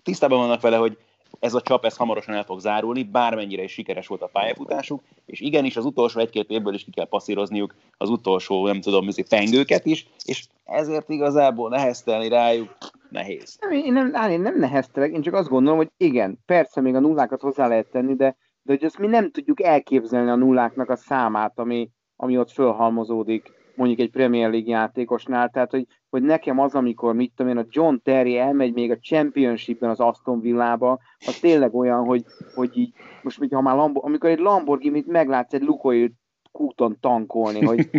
[0.03, 0.99] tisztában vannak vele, hogy
[1.39, 5.41] ez a csap ez hamarosan el fog zárulni, bármennyire is sikeres volt a pályafutásuk, és
[5.41, 9.87] igenis az utolsó egy-két évből is ki kell passzírozniuk az utolsó, nem tudom, műzik fengőket
[9.87, 12.77] is, és ezért igazából neheztelni rájuk
[13.11, 13.59] nehéz.
[13.61, 17.01] Nem, én nem, én nem neheztelek, én csak azt gondolom, hogy igen, persze még a
[17.01, 20.97] nullákat hozzá lehet tenni, de, de hogy ezt mi nem tudjuk elképzelni a nulláknak a
[20.97, 26.75] számát, ami, ami ott fölhalmozódik mondjuk egy Premier League játékosnál, tehát hogy, hogy nekem az,
[26.75, 31.39] amikor mit tudom én, a John Terry elmegy még a Championshipben az Aston Villába, az
[31.39, 32.25] tényleg olyan, hogy,
[32.55, 36.11] hogy így, most ha már Lambo, amikor egy Lamborghini meglátsz egy Lukoil
[36.53, 37.91] kúton tankolni, hogy,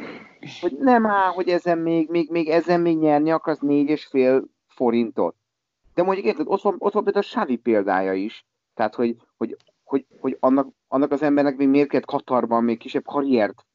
[0.60, 4.44] hogy nem áll, hogy ezen még, még, még ezen még nyerni akarsz négy és fél
[4.66, 5.36] forintot.
[5.94, 9.56] De mondjuk érted, ott van, ott van például a Xavi példája is, tehát hogy, hogy,
[9.84, 13.66] hogy, hogy annak, annak az embernek még miért kellett Katarban még kisebb karriert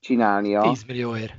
[0.00, 0.60] csinálnia.
[0.60, 1.32] 10 millióért.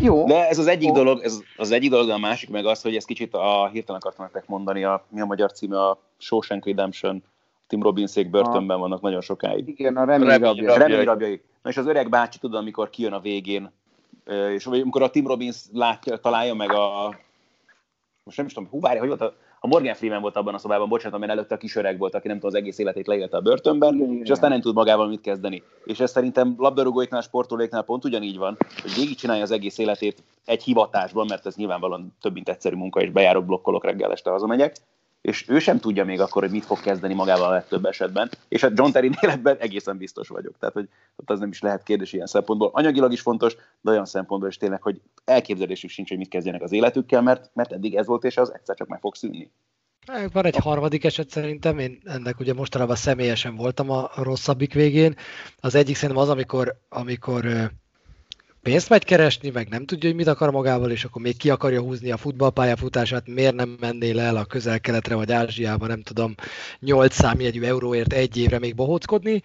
[0.00, 0.26] Jó.
[0.26, 0.96] De ez az egyik oh.
[0.96, 4.00] dolog, ez az egyik dolog, de a másik meg az, hogy ez kicsit a hirtelen
[4.00, 7.22] akartam nektek mondani, a, mi a magyar címe, a Shawshank Redemption,
[7.66, 9.68] Tim Robbinsék börtönben vannak nagyon sokáig.
[9.68, 10.78] Igen, a remény rabjai.
[10.78, 11.42] Remény rabjai.
[11.62, 13.70] Na és az öreg bácsi, tudod, amikor kijön a végén,
[14.54, 17.16] és amikor a Tim Robbins látja, találja meg a
[18.24, 19.34] most nem is tudom, hú, várj, hogy volt a,
[19.64, 22.28] a Morgan Freeman volt abban a szobában, bocsánat, mert előtte a kis öreg volt, aki
[22.28, 25.20] nem tudom, az egész életét leélte a börtönben, igen, és aztán nem tud magával mit
[25.20, 25.62] kezdeni.
[25.84, 31.26] És ez szerintem labdarúgóiknál, sportolóiknál pont ugyanígy van, hogy végigcsinálja az egész életét egy hivatásban,
[31.28, 34.76] mert ez nyilvánvalóan több mint egyszerű munka, és bejárok, blokkolok, reggel este hazamegyek,
[35.24, 38.60] és ő sem tudja még akkor, hogy mit fog kezdeni magával a legtöbb esetben, és
[38.60, 40.58] hát John Terry életben egészen biztos vagyok.
[40.58, 42.70] Tehát, hogy ott az nem is lehet kérdés ilyen szempontból.
[42.72, 46.72] Anyagilag is fontos, de olyan szempontból is tényleg, hogy elképzelésük sincs, hogy mit kezdjenek az
[46.72, 49.50] életükkel, mert, mert eddig ez volt, és az egyszer csak meg fog szűnni.
[50.32, 55.14] Van egy harmadik eset szerintem, én ennek ugye mostanában személyesen voltam a rosszabbik végén.
[55.56, 57.70] Az egyik szerintem az, amikor, amikor
[58.64, 61.80] pénzt megy keresni, meg nem tudja, hogy mit akar magával, és akkor még ki akarja
[61.80, 66.34] húzni a futballpályafutását, miért nem mennél el a közel-keletre vagy Ázsiába, nem tudom,
[66.80, 69.42] 8 számjegyű euróért egy évre még bohóckodni,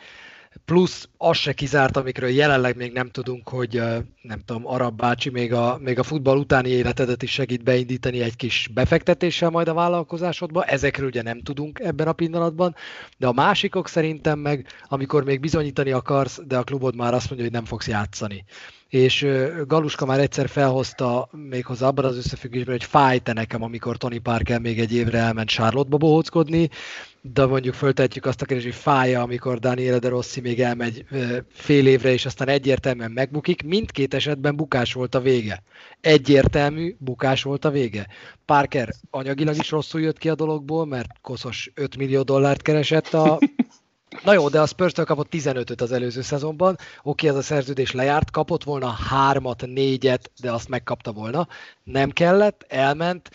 [0.65, 3.81] plusz az se kizárt, amikről jelenleg még nem tudunk, hogy
[4.21, 8.35] nem tudom, Arab bácsi még a, még a futball utáni életedet is segít beindítani egy
[8.35, 12.75] kis befektetéssel majd a vállalkozásodba, ezekről ugye nem tudunk ebben a pillanatban,
[13.17, 17.47] de a másikok szerintem meg, amikor még bizonyítani akarsz, de a klubod már azt mondja,
[17.47, 18.45] hogy nem fogsz játszani
[18.89, 19.27] és
[19.67, 24.79] Galuska már egyszer felhozta méghozzá abban az összefüggésben, hogy fájte nekem, amikor Tony Parker még
[24.79, 26.69] egy évre elment Charlotte-ba bohóckodni,
[27.21, 31.05] de mondjuk föltetjük azt a kérdést, hogy fája, amikor Daniele de Rossi még elmegy
[31.51, 33.63] fél évre, és aztán egyértelműen megbukik.
[33.63, 35.63] Mindkét esetben bukás volt a vége.
[36.01, 38.07] Egyértelmű bukás volt a vége.
[38.45, 43.39] Parker anyagilag is rosszul jött ki a dologból, mert koszos 5 millió dollárt keresett a
[44.23, 46.77] Na jó, de a spurs kapott 15-öt az előző szezonban.
[47.03, 48.95] Oké, ez a szerződés lejárt, kapott volna
[49.31, 51.47] 3-at, 4-et, de azt megkapta volna.
[51.83, 53.29] Nem kellett, elment,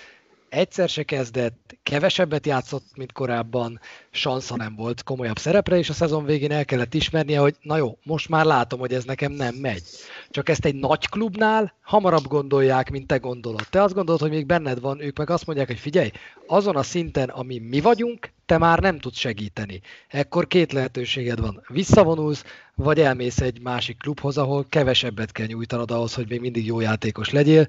[0.55, 3.81] egyszer se kezdett, kevesebbet játszott, mint korábban,
[4.11, 7.99] sansza nem volt komolyabb szerepre, és a szezon végén el kellett ismernie, hogy na jó,
[8.03, 9.83] most már látom, hogy ez nekem nem megy.
[10.31, 13.67] Csak ezt egy nagy klubnál hamarabb gondolják, mint te gondolod.
[13.71, 16.11] Te azt gondolod, hogy még benned van, ők meg azt mondják, hogy figyelj,
[16.47, 19.81] azon a szinten, ami mi vagyunk, te már nem tudsz segíteni.
[20.09, 21.63] Ekkor két lehetőséged van.
[21.69, 22.45] Visszavonulsz,
[22.75, 27.31] vagy elmész egy másik klubhoz, ahol kevesebbet kell nyújtanod ahhoz, hogy még mindig jó játékos
[27.31, 27.67] legyél.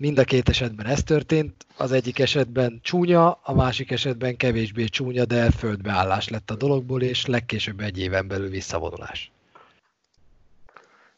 [0.00, 5.24] Mind a két esetben ez történt, az egyik esetben csúnya, a másik esetben kevésbé csúnya,
[5.24, 9.30] de földbeállás lett a dologból, és legkésőbb egy éven belül visszavonulás.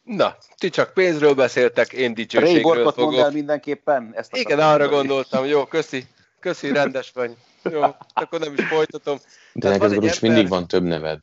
[0.03, 3.11] Na, ti csak pénzről beszéltek, én dicsőségről fogok.
[3.11, 4.11] mondd el mindenképpen.
[4.15, 5.45] Ezt Igen, arra gondoltam.
[5.45, 6.05] Jó, köszi.
[6.39, 7.35] Köszi, rendes vagy.
[7.71, 7.81] Jó,
[8.13, 9.17] akkor nem is folytatom.
[9.53, 10.09] De neked ember...
[10.09, 11.19] is mindig van több neved.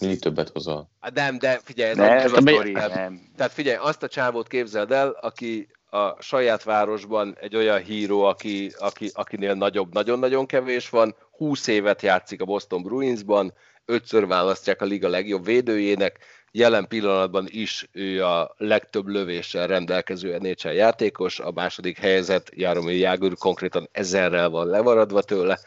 [0.00, 0.88] Mindig többet hozol.
[1.00, 2.72] Hát nem, de figyelj, ez, ne, a, ez a sztori.
[2.72, 3.20] Nem.
[3.36, 8.72] Tehát figyelj, azt a csávót képzeld el, aki a saját városban egy olyan híró, aki,
[8.78, 13.52] aki, akinél nagyobb, nagyon-nagyon kevés van, 20 évet játszik a Boston Bruinsban,
[13.84, 16.18] ötször választják a liga legjobb védőjének,
[16.50, 23.34] jelen pillanatban is ő a legtöbb lövéssel rendelkező NHL játékos, a második helyzet Jaromir Jágor
[23.36, 25.58] konkrétan ezerrel van levaradva tőle,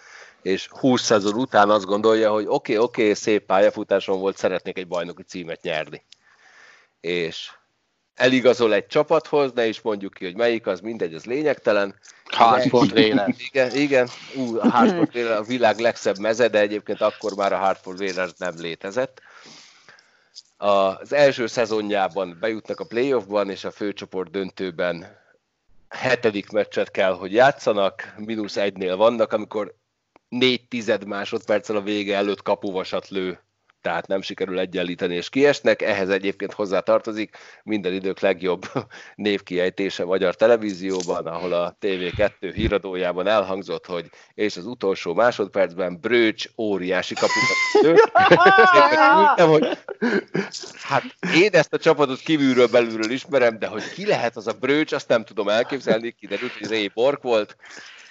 [0.42, 4.78] és 20 szezon után azt gondolja, hogy oké, okay, oké, okay, szép pályafutásom volt, szeretnék
[4.78, 6.06] egy bajnoki címet nyerni.
[7.02, 7.52] És
[8.16, 11.96] eligazol egy csapathoz, ne is mondjuk ki, hogy melyik az, mindegy, az lényegtelen.
[12.26, 13.36] Hartford Whalers.
[13.50, 14.08] Igen, igen.
[14.36, 18.32] Ú, a Hartford Whalers a világ legszebb meze, de egyébként akkor már a Hartford Whalers
[18.38, 19.22] nem létezett.
[20.58, 25.24] Az első szezonjában bejutnak a playoffban, és a főcsoport döntőben
[25.90, 29.76] hetedik meccset kell, hogy játszanak, mínusz egynél vannak, amikor
[30.30, 33.40] négy tized másodperccel a vége előtt kapuvasat lő
[33.86, 35.82] tehát nem sikerül egyenlíteni és kiesnek.
[35.82, 38.66] Ehhez egyébként hozzá tartozik minden idők legjobb
[39.16, 47.14] névkiejtése magyar televízióban, ahol a TV2 híradójában elhangzott, hogy és az utolsó másodpercben Brőcs óriási
[47.14, 47.98] kaput.
[49.54, 49.78] hogy
[50.82, 51.04] hát
[51.36, 55.08] én ezt a csapatot kívülről belülről ismerem, de hogy ki lehet az a Brőcs, azt
[55.08, 57.56] nem tudom elképzelni, kiderült, hogy Ray Bork volt,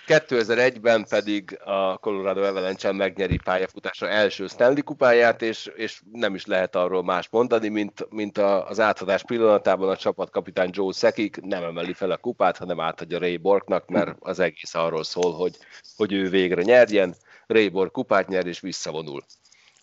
[0.06, 6.76] 2001-ben pedig a Colorado avalanche megnyeri pályafutása első Stanley kupáját, és, és nem is lehet
[6.76, 11.92] arról más mondani, mint, mint a, az átadás pillanatában a csapatkapitány Joe Sekik nem emeli
[11.92, 15.56] fel a kupát, hanem átadja Ray Borknak, mert az egész arról szól, hogy,
[15.96, 17.14] hogy ő végre nyerjen,
[17.46, 19.22] Ray Bork kupát nyer és visszavonul.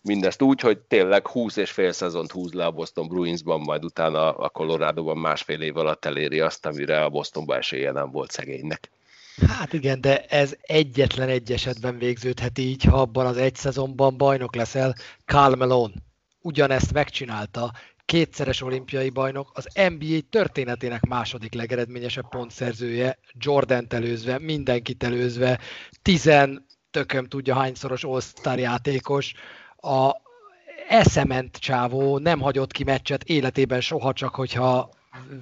[0.02, 4.36] Mindezt úgy, hogy tényleg 20 és fél szezont húz le a Boston Bruinsban, majd utána
[4.36, 8.90] a Colorado-ban másfél év alatt eléri azt, amire a Bostonban esélye nem volt szegénynek.
[9.46, 14.54] Hát igen, de ez egyetlen egy esetben végződhet így, ha abban az egy szezonban bajnok
[14.54, 14.94] leszel.
[15.24, 15.94] Carl Malone
[16.40, 17.72] ugyanezt megcsinálta,
[18.04, 25.58] kétszeres olimpiai bajnok, az NBA történetének második legeredményesebb pontszerzője, jordan előzve, mindenkit előzve,
[26.02, 29.32] tizen tököm tudja hányszoros all játékos,
[29.76, 30.10] a
[30.88, 34.90] eszement csávó nem hagyott ki meccset életében soha, csak hogyha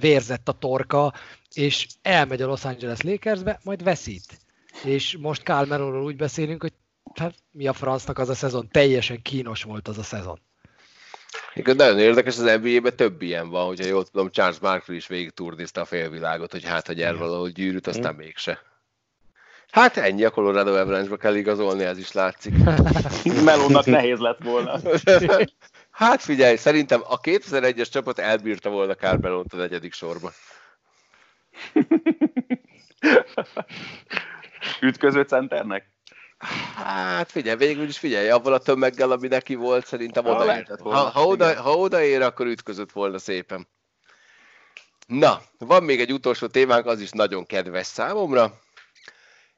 [0.01, 1.15] vérzett a torka,
[1.55, 4.39] és elmegy a Los Angeles Lakersbe, majd veszít.
[4.85, 6.73] És most Kyle úgy beszélünk, hogy
[7.15, 10.41] hát mi a francnak az a szezon, teljesen kínos volt az a szezon.
[11.55, 15.31] Igen, nagyon érdekes, az NBA-ben több ilyen van, hogyha jól tudom, Charles Barkley is végig
[15.31, 18.63] turnizta a félvilágot, hogy hát, hogy el valahogy gyűrűt, aztán mégse.
[19.71, 22.55] Hát ennyi a Colorado avalanche kell igazolni, ez is látszik.
[23.45, 24.81] Melónak nehéz lett volna.
[26.01, 30.33] hát figyelj, szerintem a 2001-es csapat elbírta volna Carmelont a negyedik sorba.
[34.81, 35.91] Ütköző centernek?
[36.75, 40.99] Hát figyelj, végül is figyelj, avval a tömeggel, ami neki volt, szerintem odaértett volna.
[40.99, 43.69] Ha, ha, oda, ha odaér, akkor ütközött volna szépen.
[45.07, 48.59] Na, van még egy utolsó témánk, az is nagyon kedves számomra.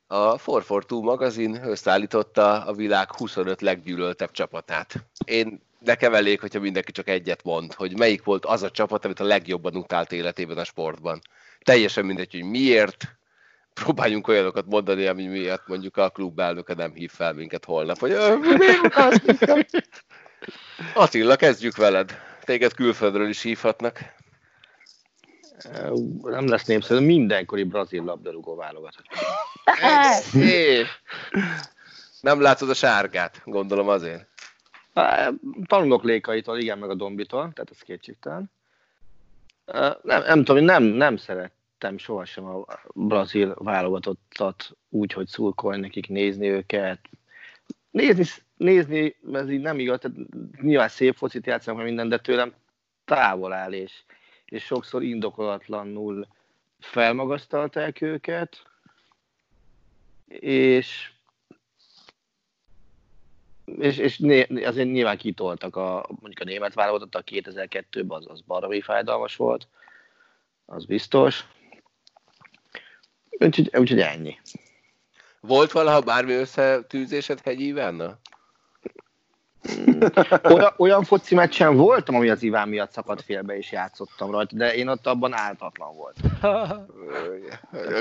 [0.06, 4.94] A 442 magazin összeállította a világ 25 leggyűlöltebb csapatát.
[5.24, 9.20] Én nekem elég, hogyha mindenki csak egyet mond, hogy melyik volt az a csapat, amit
[9.20, 11.20] a legjobban utált életében a sportban
[11.62, 13.16] teljesen mindegy, hogy miért,
[13.74, 18.16] próbáljunk olyanokat mondani, ami miatt mondjuk a klub elnöke nem hív fel minket holnap, hogy
[20.94, 22.18] Attila, kezdjük veled.
[22.44, 24.00] Téged külföldről is hívhatnak.
[26.22, 29.06] Nem lesz népszerű, mindenkori brazil labdarúgó válogatott.
[32.20, 34.31] Nem látod a sárgát, gondolom azért.
[35.66, 38.50] Tanulok lékaitól, igen, meg a dombitól, tehát ez kétségtelen.
[40.02, 42.64] Nem, nem tudom, nem, nem szerettem sohasem a
[42.94, 47.00] brazil válogatottat úgy, hogy szurkolj nekik, nézni őket.
[47.90, 48.24] Nézni,
[48.56, 50.16] nézni ez így nem igaz, tehát
[50.60, 52.54] nyilván szép focit játszanak minden, de tőlem
[53.04, 53.92] távol áll, és,
[54.44, 56.26] és sokszor indokolatlanul
[56.78, 58.62] felmagasztalták őket,
[60.40, 61.11] és
[63.64, 68.40] és, és né, azért nyilván kitoltak a, mondjuk a német válogatott a 2002-ben, az, az
[68.40, 69.68] baromi fájdalmas volt,
[70.66, 71.44] az biztos.
[73.30, 74.38] Úgyhogy, úgyhogy ennyi.
[75.40, 78.20] Volt valaha bármi összetűzésed Hegyi Ivánnal?
[80.42, 84.74] olyan, olyan foci meccsen voltam, ami az Iván miatt szakadt félbe, és játszottam rajta, de
[84.74, 86.30] én ott abban áltatlan voltam.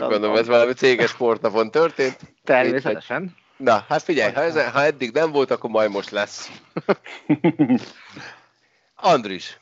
[0.10, 2.18] Gondolom, ez valami céges sportnapon történt.
[2.44, 3.36] Természetesen.
[3.62, 6.52] Na, hát figyelj, ha, ez, ha eddig nem volt, akkor majd most lesz.
[8.96, 9.58] Andris,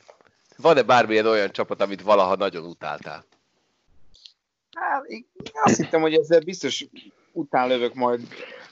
[0.56, 3.24] van-e bármilyen olyan csapat, amit valaha nagyon utáltál?
[4.74, 6.86] Hát, én azt hittem, hogy ezzel biztos
[7.32, 8.20] után lövök majd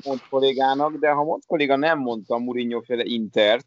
[0.04, 3.66] Mont kollégának, de ha Mont kolléga nem mondta a Mourinho féle Intert,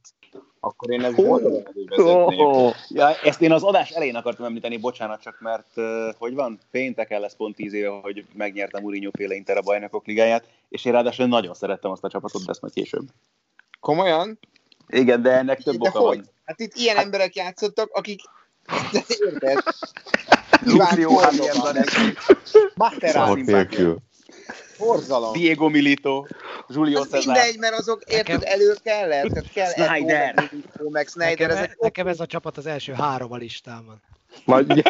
[0.64, 5.40] akkor én ezt oh, oh, ja, Ezt én az adás elején akartam említeni, bocsánat, csak
[5.40, 9.62] mert uh, hogy van, pénteken lesz pont tíz éve, hogy megnyertem Mourinho féle Inter a
[9.62, 13.08] bajnokok ligáját, és én ráadásul nagyon szerettem azt a csapatot, de ezt majd később.
[13.80, 14.40] Komolyan?
[14.88, 16.18] Igen, de ennek több de oka hogy?
[16.18, 16.26] van.
[16.46, 17.06] Hát itt ilyen hát...
[17.06, 18.22] emberek játszottak, akik
[19.26, 19.64] érted?
[20.64, 21.94] Lucio Hernandez,
[22.76, 23.44] Materazzi
[24.78, 25.34] Borzalom.
[25.34, 26.26] Diego Milito,
[26.70, 27.34] Julio az Cesar.
[27.36, 28.54] Mindegy, mert azok érted, nekem...
[28.54, 30.50] elő kellett, tehát kell Snyder.
[30.52, 31.30] Milito, meg Snyder.
[31.30, 31.78] Nekem, ezek...
[31.80, 34.02] nekem ez a csapat az első három a listámon.
[34.46, 34.68] Majd...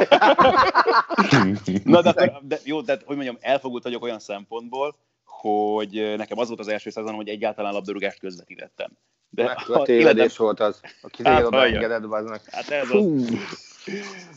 [1.83, 6.59] Na, de, de, jó, de hogy mondjam, elfogult vagyok olyan szempontból, hogy nekem az volt
[6.59, 8.91] az első szezonom, hogy egyáltalán labdarúgást közvetítettem.
[9.29, 12.41] De a tévedés volt az, aki hát, oda engedett, baznak.
[12.51, 13.03] Hát ez az.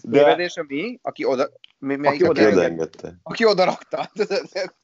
[0.02, 0.18] De...
[0.18, 0.98] Tévedés a mi?
[1.02, 1.50] Aki oda...
[1.78, 3.18] Mi, aki, oda engedte.
[3.22, 4.10] Aki oda rakta.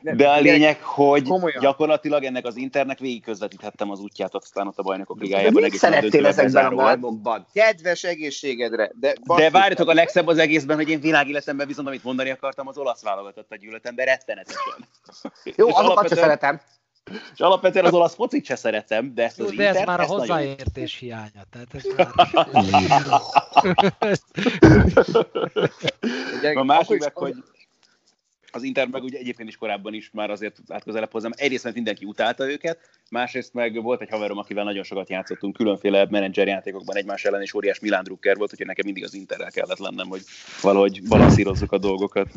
[0.00, 1.60] De a lényeg, hogy komolyan.
[1.60, 5.62] gyakorlatilag ennek az internek végig közvetíthettem az útját aztán ott a bajnokok ligájában.
[5.62, 7.46] De mit szerettél ezekben a bajnokban?
[7.52, 8.90] Kedves egészségedre.
[8.94, 12.78] De, de várjatok, a legszebb az egészben, hogy én világéletemben viszont amit mondani akartam, az
[12.78, 14.88] olasz válogatott a gyűlöletem, de rettenetesen.
[15.56, 16.60] Jó, azokat sem szeretem.
[17.34, 20.04] És alapvetően az olasz focit se szeretem, de ezt az Jó, de ez már a
[20.04, 21.18] hozzáértés nagyon...
[21.18, 21.44] hiánya.
[21.50, 22.08] Tehát ez már...
[26.62, 27.34] a másik meg, hogy
[28.56, 31.30] az Inter meg ugye egyébként is korábban is már azért át közelebb hozzám.
[31.34, 32.78] Egyrészt mert mindenki utálta őket,
[33.10, 37.54] másrészt meg volt egy haverom, akivel nagyon sokat játszottunk különféle menedzser játékokban egymás ellen, és
[37.54, 40.22] óriás Milán Drucker volt, úgyhogy nekem mindig az Interrel kellett lennem, hogy
[40.62, 42.28] valahogy balanszírozzuk a dolgokat.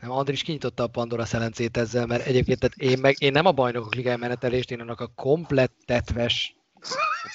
[0.00, 3.52] Nem, Andris kinyitotta a Pandora szelencét ezzel, mert egyébként tehát én, meg, én nem a
[3.52, 6.56] bajnokok ligája menetelést, én annak a komplett tetves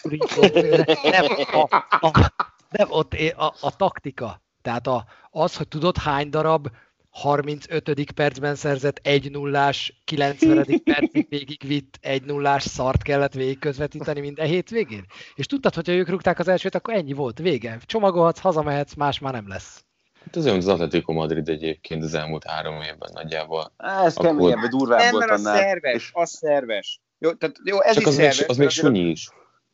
[1.03, 1.67] nem, a,
[1.99, 2.33] a,
[2.69, 4.41] nem ott a, a, taktika.
[4.61, 6.69] Tehát a, az, hogy tudod hány darab
[7.13, 8.11] 35.
[8.15, 9.71] percben szerzett 1 0
[10.03, 10.65] 90.
[10.83, 15.05] percig végigvitt 1 0 szart kellett végig közvetíteni minden hétvégén?
[15.35, 17.79] És tudtad, hogy ha ők rúgták az elsőt, akkor ennyi volt, vége.
[17.85, 19.83] Csomagolhatsz, hazamehetsz, más már nem lesz.
[20.25, 23.73] Hát az olyan az Atletico Madrid egyébként az elmúlt három évben nagyjából.
[23.77, 24.25] Ez akkor...
[24.25, 25.57] keményebb, durvább nem, volt annál.
[25.57, 26.09] szerves, és...
[26.13, 27.01] az szerves.
[27.19, 28.39] Jó, tehát, jó, ez Csak is az szerves.
[28.39, 29.29] Még, az még sunyi is.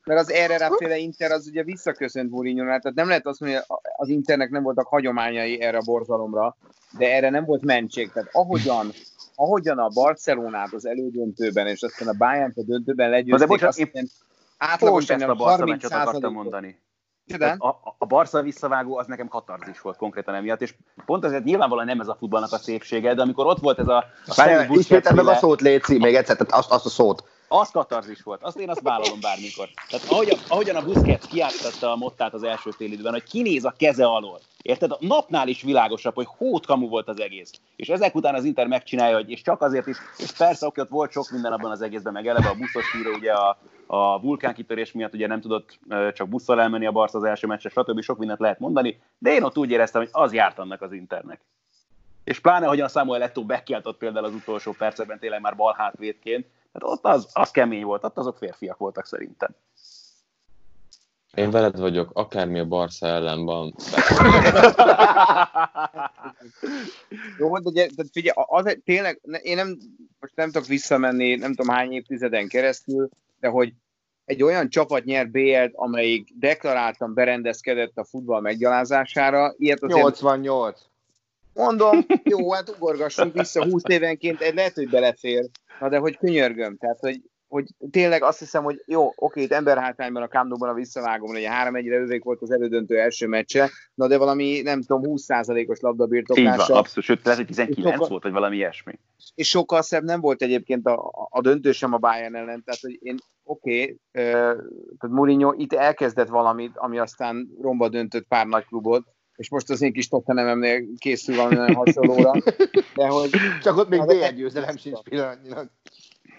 [0.09, 3.79] Mert az erre féle Inter az ugye visszaköszönt mourinho tehát nem lehet azt mondani, hogy
[3.95, 6.57] az Internek nem voltak hagyományai erre a borzalomra,
[6.97, 8.11] de erre nem volt mentség.
[8.11, 8.91] Tehát ahogyan,
[9.35, 13.95] ahogyan a Barcelonát az elődöntőben, és aztán a Bayern a döntőben legyőzték, de bocsánat, azt
[13.95, 14.07] én
[14.57, 16.81] átlagosan a Barca meccset akartam mondani.
[17.57, 21.99] A, a Barca visszavágó az nekem katarzis volt konkrétan emiatt, és pont azért nyilvánvalóan nem
[21.99, 24.05] ez a futballnak a szépsége, de amikor ott volt ez a...
[24.25, 27.23] a Ismétel meg a szót, Léci, még egyszer, tehát azt, azt a szót.
[27.51, 29.69] Az katarzis volt, azt én azt vállalom bármikor.
[29.89, 33.73] Tehát ahogyan, ahogyan a Busquets kiállította a mottát az első fél időben, hogy kinéz a
[33.77, 34.39] keze alól.
[34.61, 34.91] Érted?
[34.91, 37.51] A napnál is világosabb, hogy hótkamu volt az egész.
[37.75, 40.89] És ezek után az Inter megcsinálja, hogy és csak azért is, és persze oké, ott
[40.89, 44.91] volt sok minden abban az egészben, meg eleve a buszos híró, ugye a, a vulkánkitörés
[44.91, 45.79] miatt ugye nem tudott
[46.13, 48.01] csak busszal elmenni a Barca az első meccsre, stb.
[48.01, 51.41] sok mindent lehet mondani, de én ott úgy éreztem, hogy az járt annak az Internek.
[52.23, 56.45] És pláne, hogy a Samuel Eto'o bekiáltott például az utolsó percekben tényleg már bal hátvédként,
[56.71, 59.55] tehát ott az, az kemény volt, ott azok férfiak voltak szerintem.
[61.33, 63.75] Én veled vagyok, akármi a Barca ellen van.
[67.37, 69.77] Jó, de, de figyelj, az, tényleg, én nem,
[70.19, 73.09] most nem tudok visszamenni, nem tudom hány évtizeden keresztül,
[73.39, 73.73] de hogy
[74.25, 79.99] egy olyan csapat nyer BL-t, amelyik deklaráltan berendezkedett a futball meggyalázására, ilyet azért...
[79.99, 80.81] 88.
[81.59, 85.45] Mondom, jó, hát ugorgassunk vissza 20 évenként, egy lehet, hogy belefér,
[85.79, 90.23] na de hogy könyörgöm, tehát hogy, hogy tényleg azt hiszem, hogy jó, oké, itt emberhátrányban
[90.23, 94.07] a Kámdóban a visszavágom, hogy a 3 1 övék volt az elődöntő első meccse, na
[94.07, 96.61] de valami, nem tudom, 20%-os labdabirtoklása.
[96.61, 98.99] Így van, abszolút, sőt, lehet, hogy 19 sokkal, volt, vagy valami ilyesmi.
[99.35, 102.99] És sokkal szebb nem volt egyébként a, a döntő sem a Bayern ellen, tehát hogy
[103.01, 109.03] én oké, okay, tehát Mourinho itt elkezdett valamit, ami aztán romba döntött pár nagy klubot,
[109.39, 112.31] és most az én kis Tottenhamemnél készül valami nagyon hasonlóra.
[112.95, 113.29] De hogy,
[113.61, 115.69] Csak ott még B1 győzelem sincs pillanatnyilag.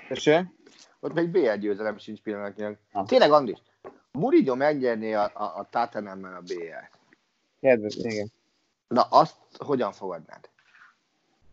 [0.08, 0.52] Tesse?
[1.00, 2.76] ott még BL győzelem sincs pillanatnyilag.
[3.06, 3.58] Tényleg, Andris,
[4.12, 6.96] Murigyó megnyerné a, a, a Tottenhammel a BL.
[7.60, 8.32] Kedves, igen.
[8.88, 10.50] Na azt hogyan fogadnád?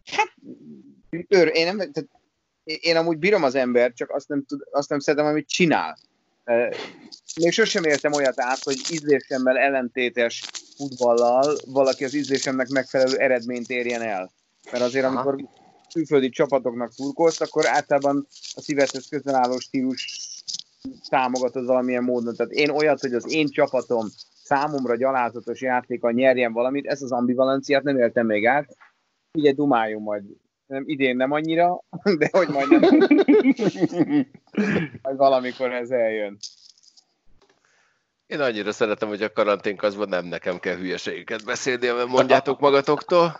[0.05, 0.33] Hát,
[1.27, 2.09] őr, én nem, tehát
[2.63, 5.97] én amúgy bírom az ember, csak azt nem, tud, azt nem szeretem, amit csinál.
[7.41, 10.43] Még sosem értem olyat át, hogy ízlésemmel ellentétes
[10.77, 14.31] futballal valaki az ízlésemnek megfelelő eredményt érjen el.
[14.71, 15.19] Mert azért, Aha.
[15.19, 15.49] amikor
[15.93, 20.19] külföldi csapatoknak szurkolsz, akkor általában a szívedhez közel álló stílus
[21.09, 22.35] támogatod valamilyen módon.
[22.35, 24.07] Tehát én olyat, hogy az én csapatom
[24.43, 28.77] számomra gyalázatos játéka nyerjen valamit, ezt az ambivalenciát nem éltem még át.
[29.37, 30.23] Ugye dumáljunk majd.
[30.67, 31.83] Nem, idén nem annyira,
[32.19, 34.27] de hogy majd nem.
[35.17, 36.37] valamikor ez eljön.
[38.27, 43.39] Én annyira szeretem, hogy a karanténkazban nem nekem kell hülyeségeket beszélni, mert mondjátok magatoktól.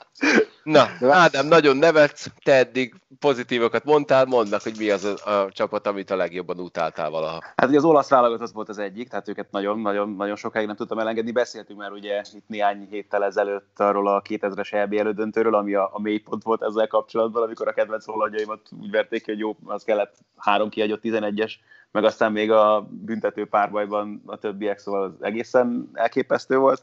[0.67, 5.87] Na, Ádám, nagyon nevetsz, te eddig pozitívokat mondtál, mondnak, hogy mi az a, a csapat,
[5.87, 7.43] amit a legjobban utáltál valaha.
[7.55, 11.31] Hát ugye az olasz válogatott volt az egyik, tehát őket nagyon-nagyon sokáig nem tudtam elengedni.
[11.31, 16.01] Beszéltünk már ugye itt néhány héttel ezelőtt arról a 2000-es EB elődöntőről, ami a, a
[16.01, 20.69] mélypont volt ezzel kapcsolatban, amikor a kedvenc hollandjaimat úgy verték hogy jó, az kellett három
[20.69, 21.51] kiagyott 11-es
[21.91, 26.81] meg aztán még a büntető párbajban a többiek, szóval az egészen elképesztő volt.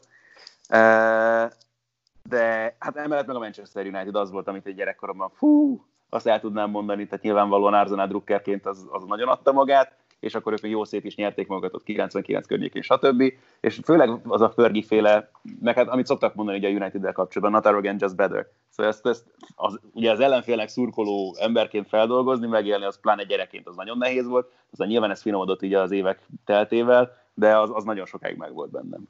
[2.29, 6.39] De hát emellett meg a Manchester United az volt, amit egy gyerekkoromban fú, azt el
[6.39, 10.83] tudnám mondani, tehát nyilvánvalóan Arsenal drukkerként az, az nagyon adta magát, és akkor ők jó
[10.83, 13.33] szét is nyerték magukat ott 99 környékén, stb.
[13.59, 17.61] És főleg az a Fergie féle, meg hát amit szoktak mondani ugye a United-del kapcsolatban,
[17.61, 18.47] not arrogant, just better.
[18.69, 23.75] Szóval ezt, ezt az, ugye az ellenfélnek szurkoló emberként feldolgozni, megélni, az pláne gyerekként az
[23.75, 28.05] nagyon nehéz volt, aztán nyilván ez finomodott így az évek teltével, de az, az nagyon
[28.05, 29.07] sokáig meg volt bennem.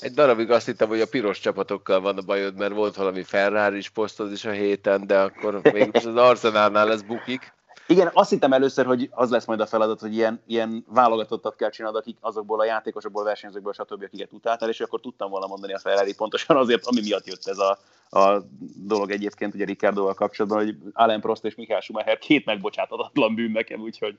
[0.00, 3.76] Egy darabig azt hittem, hogy a piros csapatokkal van a bajod, mert volt valami ferrari
[3.76, 7.52] is posztod is a héten, de akkor még az Arsenalnál lesz bukik.
[7.86, 11.70] Igen, azt hittem először, hogy az lesz majd a feladat, hogy ilyen, ilyen válogatottat kell
[11.70, 14.02] csinálni, akik azokból a játékosokból, versenyzőkből, stb.
[14.02, 17.58] akiket utáltál, és akkor tudtam volna mondani a Ferrari pontosan azért, ami miatt jött ez
[17.58, 17.78] a,
[18.18, 18.42] a
[18.76, 23.80] dolog egyébként ugye Ricardoval kapcsolatban, hogy Alain Prost és Michael Schumacher két megbocsátatatlan bűn nekem,
[23.80, 24.18] úgyhogy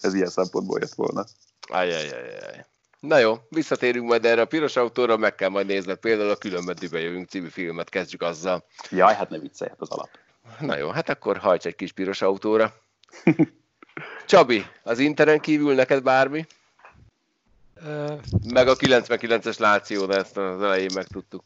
[0.00, 1.24] ez ilyen szempontból jött volna.
[1.68, 2.64] Ajajajaj.
[3.06, 6.76] Na jó, visszatérünk majd erre a piros autóra, meg kell majd nézned például a Különben
[6.90, 8.64] jövünk című filmet, kezdjük azzal.
[8.90, 10.08] Jaj, hát ne viccelj, hát az alap.
[10.60, 12.74] Na jó, hát akkor hajts egy kis piros autóra.
[14.26, 16.46] Csabi, az Interen kívül neked bármi?
[18.52, 21.44] Meg a 99-es Láció, de ezt az elején megtudtuk.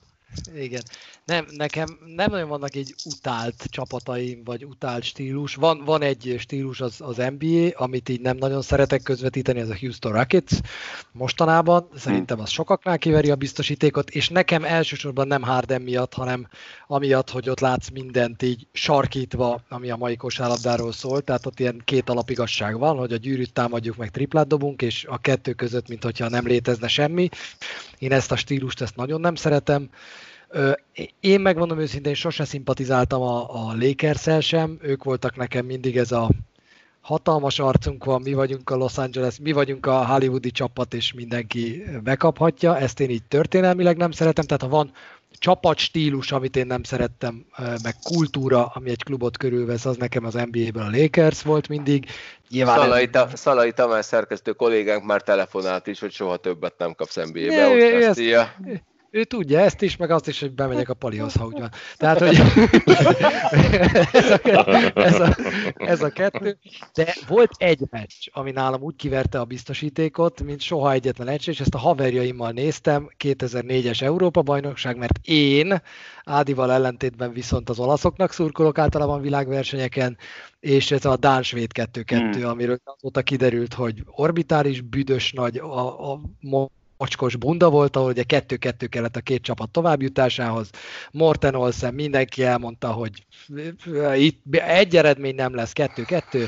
[0.55, 0.83] Igen.
[1.25, 5.55] Nem, nekem nem nagyon vannak egy utált csapataim, vagy utált stílus.
[5.55, 9.77] Van, van egy stílus az, az NBA, amit így nem nagyon szeretek közvetíteni, ez a
[9.81, 10.53] Houston Rockets
[11.13, 11.89] mostanában.
[11.97, 16.49] Szerintem az sokaknál kiveri a biztosítékot, és nekem elsősorban nem Harden miatt, hanem
[16.87, 21.23] amiatt, hogy ott látsz mindent így sarkítva, ami a mai kosárlabdáról szól.
[21.23, 25.19] Tehát ott ilyen két alapigasság van, hogy a gyűrűt támadjuk, meg triplát dobunk, és a
[25.19, 27.29] kettő között, mint hogyha nem létezne semmi.
[27.99, 29.91] Én ezt a stílust, ezt nagyon nem szeretem.
[31.21, 36.31] Én megmondom őszintén, sose szimpatizáltam a, a lakers sem, ők voltak nekem mindig ez a
[37.01, 41.83] hatalmas arcunk van, mi vagyunk a Los Angeles, mi vagyunk a hollywoodi csapat, és mindenki
[42.03, 44.93] bekaphatja, ezt én így történelmileg nem szeretem, tehát ha van
[45.39, 47.45] csapat stílus, amit én nem szerettem,
[47.83, 52.07] meg kultúra, ami egy klubot körülvesz, az nekem az NBA-ben a Lakers volt mindig.
[52.49, 57.17] Nyilván Szalai, ta, Szalai Tamás szerkesztő kollégánk már telefonált is, hogy soha többet nem kapsz
[57.17, 57.55] NBA-be.
[57.55, 58.21] Ne, ezt,
[59.11, 61.71] ő tudja ezt is, meg azt is, hogy bemegyek a palihoz, ha úgy van.
[61.97, 62.37] Tehát, hogy
[64.13, 64.41] ez, a,
[64.95, 65.37] ez, a,
[65.75, 66.59] ez a kettő.
[66.95, 71.61] De volt egy meccs, ami nálam úgy kiverte a biztosítékot, mint soha egyetlen egy, és
[71.61, 75.83] ezt a haverjaimmal néztem, 2004-es Európa-bajnokság, mert én
[76.25, 80.17] Ádival ellentétben viszont az olaszoknak szurkolok általában világversenyeken,
[80.61, 82.49] és ez a Dán-Svéd 2-2, hmm.
[82.49, 86.21] amiről azóta kiderült, hogy orbitális, büdös nagy a, a
[86.99, 90.71] mocskos bunda volt, ahol ugye kettő-kettő kellett a két csapat továbbjutásához.
[91.11, 93.27] Morten Olsen mindenki elmondta, hogy
[94.15, 96.47] itt egy eredmény nem lesz, kettő-kettő.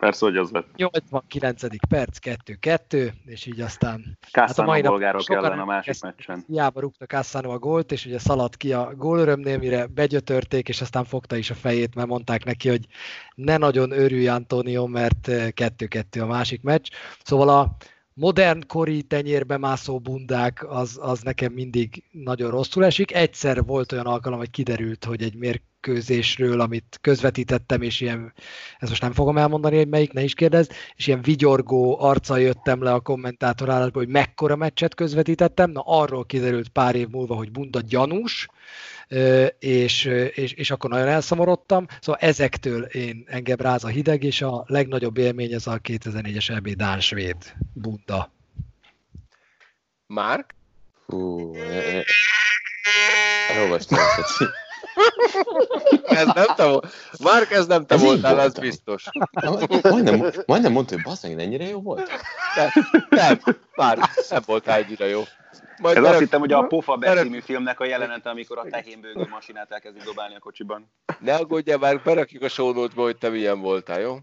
[0.00, 0.66] Persze, hogy az lett.
[0.76, 1.62] 89.
[1.88, 4.18] perc, 2-2, és így aztán...
[4.30, 6.44] Kászánó hát a mai bolgárok ellen a másik ezt, meccsen.
[6.46, 11.04] Hiába rúgta Kászánó a gólt, és ugye szaladt ki a gólörömnél, mire begyötörték, és aztán
[11.04, 12.86] fogta is a fejét, mert mondták neki, hogy
[13.34, 16.88] ne nagyon örülj Antonio, mert 2-2 a másik meccs.
[17.22, 17.76] Szóval a,
[18.20, 23.14] modern kori tenyérbe mászó bundák, az, az nekem mindig nagyon rosszul esik.
[23.14, 28.32] Egyszer volt olyan alkalom, hogy kiderült, hogy egy mér, mérkőzésről, amit közvetítettem, és ilyen,
[28.78, 32.82] ezt most nem fogom elmondani, hogy melyik, ne is kérdezd, és ilyen vigyorgó arccal jöttem
[32.82, 37.50] le a kommentátor állásba, hogy mekkora meccset közvetítettem, na arról kiderült pár év múlva, hogy
[37.50, 38.48] bunda gyanús,
[39.58, 41.86] és, és, és akkor nagyon elszomorodtam.
[42.00, 46.68] Szóval ezektől én engem ráz a hideg, és a legnagyobb élmény ez a 2004-es EB
[46.68, 47.36] Dán-Svéd
[47.72, 48.32] bunda.
[50.06, 50.54] Márk?
[51.06, 51.54] Hú,
[53.48, 53.98] Elolvastam.
[56.02, 56.80] Ez nem te
[57.22, 59.04] Márk, ez nem te ez voltál, ez biztos.
[59.82, 62.10] Majdnem, majdnem mondta, hogy basz, ennyire jó volt?
[62.56, 62.70] Nem,
[63.08, 63.40] nem,
[63.76, 63.98] már
[64.30, 65.22] nem voltál ennyire jó.
[65.80, 69.70] Majd Ez azt hittem, hogy a Pofa című filmnek a jelenete, amikor a tehénbőgő masinát
[69.70, 70.92] elkezdi dobálni a kocsiban.
[71.18, 74.18] Ne aggódjál már, berakjuk a show hogy te milyen voltál, jó?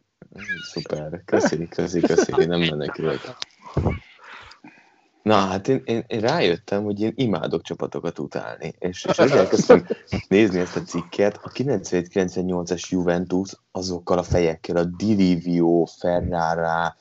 [0.72, 3.22] Szuper, köszi, köszi, köszi, nem menekülök.
[5.28, 9.86] Na, hát én, én, én rájöttem, hogy én imádok csapatokat utálni, és, és elkezdtem
[10.28, 16.96] nézni ezt a cikket, a 97-98-es Juventus azokkal a fejekkel, a Dilivio, Ferrara,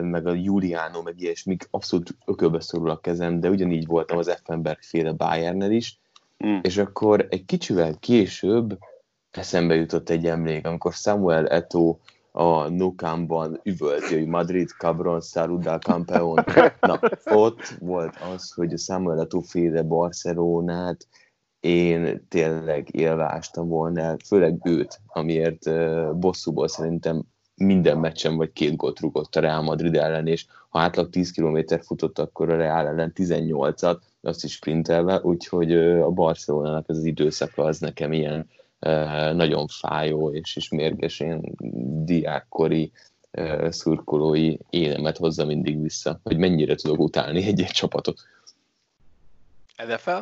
[0.00, 4.78] meg a Giuliano, meg ilyesmik, abszolút ökölbe szorul a kezem, de ugyanígy voltam az Effenberg
[4.82, 5.98] féle Bayernnel is,
[6.46, 6.58] mm.
[6.62, 8.78] és akkor egy kicsivel később
[9.30, 11.96] eszembe jutott egy emlék, amikor Samuel Eto
[12.36, 16.44] a Nukamban üvölti, hogy Madrid, Cabron, Saruda, Campeón.
[16.80, 21.06] Na, ott volt az, hogy a Samuel Eto'o féle Barcelonát
[21.60, 25.70] én tényleg élvástam volna, főleg őt, amiért
[26.18, 27.22] bosszúból szerintem
[27.54, 31.58] minden meccsen vagy két gólt rugott a Real Madrid ellen, és ha átlag 10 km
[31.80, 37.64] futott, akkor a Real ellen 18-at, azt is sprintelve, úgyhogy a Barcelonának ez az időszaka
[37.64, 38.48] az nekem ilyen
[39.32, 41.40] nagyon fájó és is mérges én
[42.04, 42.92] diákkori
[43.68, 48.20] szurkolói énemet hozza mindig vissza, hogy mennyire tudok utálni egy-egy csapatot.
[49.76, 50.18] NFL?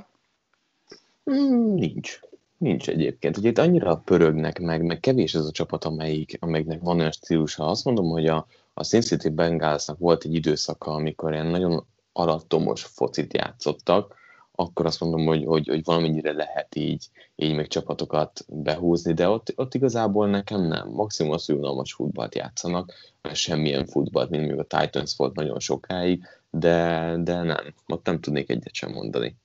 [1.30, 2.20] Mm, nincs.
[2.58, 3.36] Nincs egyébként.
[3.36, 7.66] Ugye itt annyira pörögnek meg, meg kevés ez a csapat, amelyik, amelyiknek van olyan stílusa.
[7.66, 12.82] Azt mondom, hogy a, a Sin City Bengalsnak volt egy időszaka, amikor ilyen nagyon alattomos
[12.82, 14.14] focit játszottak,
[14.62, 19.52] akkor azt mondom, hogy, hogy, hogy valamennyire lehet így, így még csapatokat behúzni, de ott,
[19.56, 20.88] ott igazából nekem nem.
[20.88, 22.92] Maximum az, hogy unalmas futballt játszanak,
[23.32, 27.74] semmilyen futballt, mint még a Titans volt nagyon sokáig, de, de nem.
[27.86, 29.36] Ott nem tudnék egyet sem mondani.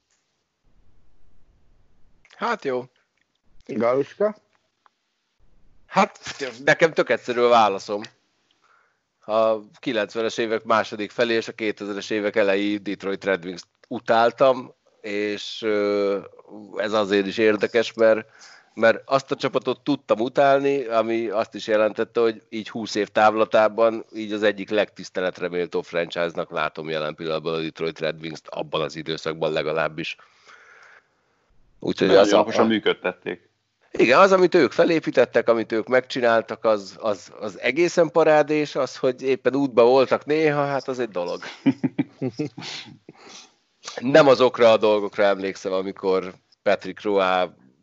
[2.36, 2.84] Hát jó.
[3.66, 4.36] Galuska?
[5.86, 6.20] Hát
[6.64, 8.02] nekem tök egyszerű a válaszom.
[9.20, 15.66] A 90-es évek második felé és a 2000-es évek elejé Detroit Red Wings utáltam, és
[16.76, 18.28] ez azért is érdekes, mert,
[18.74, 24.06] mert azt a csapatot tudtam utálni, ami azt is jelentette, hogy így 20 év távlatában
[24.16, 28.96] így az egyik legtiszteletre méltó franchise-nak látom jelen pillanatban a Detroit Red Wings-t, abban az
[28.96, 30.16] időszakban legalábbis.
[31.80, 32.68] Úgyhogy az alaposan a...
[32.68, 33.50] működtették.
[33.92, 39.22] Igen, az, amit ők felépítettek, amit ők megcsináltak, az, az, az egészen parádés, az, hogy
[39.22, 41.42] éppen útba voltak néha, hát az egy dolog.
[43.96, 46.34] Nem azokra a dolgokra emlékszem, amikor
[46.64, 47.22] Patrick Roy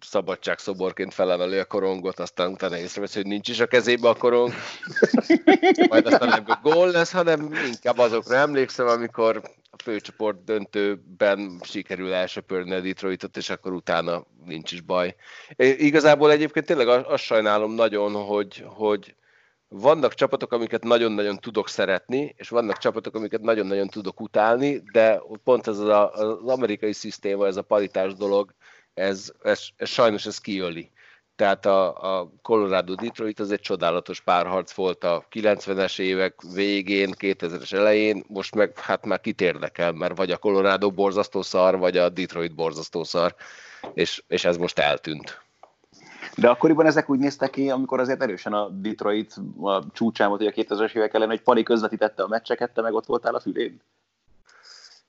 [0.00, 4.52] szabadságszoborként felemeli a korongot, aztán utána észrevesz, hogy nincs is a kezébe a korong,
[5.88, 12.74] majd aztán ebből gól lesz, hanem inkább azokra emlékszem, amikor a főcsoport döntőben sikerül elsöpörni
[12.74, 15.14] a Detroitot, és akkor utána nincs is baj.
[15.56, 19.14] Én igazából egyébként tényleg azt sajnálom nagyon, hogy, hogy
[19.80, 25.66] vannak csapatok, amiket nagyon-nagyon tudok szeretni, és vannak csapatok, amiket nagyon-nagyon tudok utálni, de pont
[25.66, 28.54] ez az, a, az amerikai szisztéma, ez a paritás dolog,
[28.94, 30.90] ez, ez, ez sajnos ez kiöli.
[31.36, 37.72] Tehát a, a Colorado Detroit az egy csodálatos párharc volt a 90-es évek végén, 2000-es
[37.72, 42.08] elején, most meg hát már kit érdekel, mert vagy a Colorado borzasztó szar, vagy a
[42.08, 43.34] Detroit borzasztó szar,
[43.94, 45.43] és, és ez most eltűnt.
[46.36, 50.52] De akkoriban ezek úgy néztek ki, amikor azért erősen a Detroit a csúcsán volt, hogy
[50.56, 53.80] a 2000-es évek ellen, hogy Pali közvetítette a meccseket, te meg ott voltál a fülén?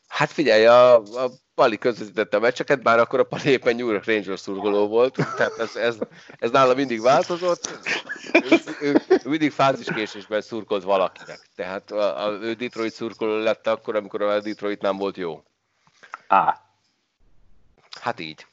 [0.07, 4.05] Hát figyelj, a, a Pali közvetítette a meccseket, bár akkor a Pali éppen New York
[4.05, 5.97] Rangers szurkoló volt, tehát ez, ez,
[6.37, 7.79] ez nála mindig változott.
[8.49, 11.49] Ő, ő, ő mindig fáziskésésben szurkolt valakinek.
[11.55, 15.43] Tehát a, a, ő Detroit szurkoló lett akkor, amikor a Detroit nem volt jó.
[16.27, 16.61] Á.
[18.01, 18.45] Hát így.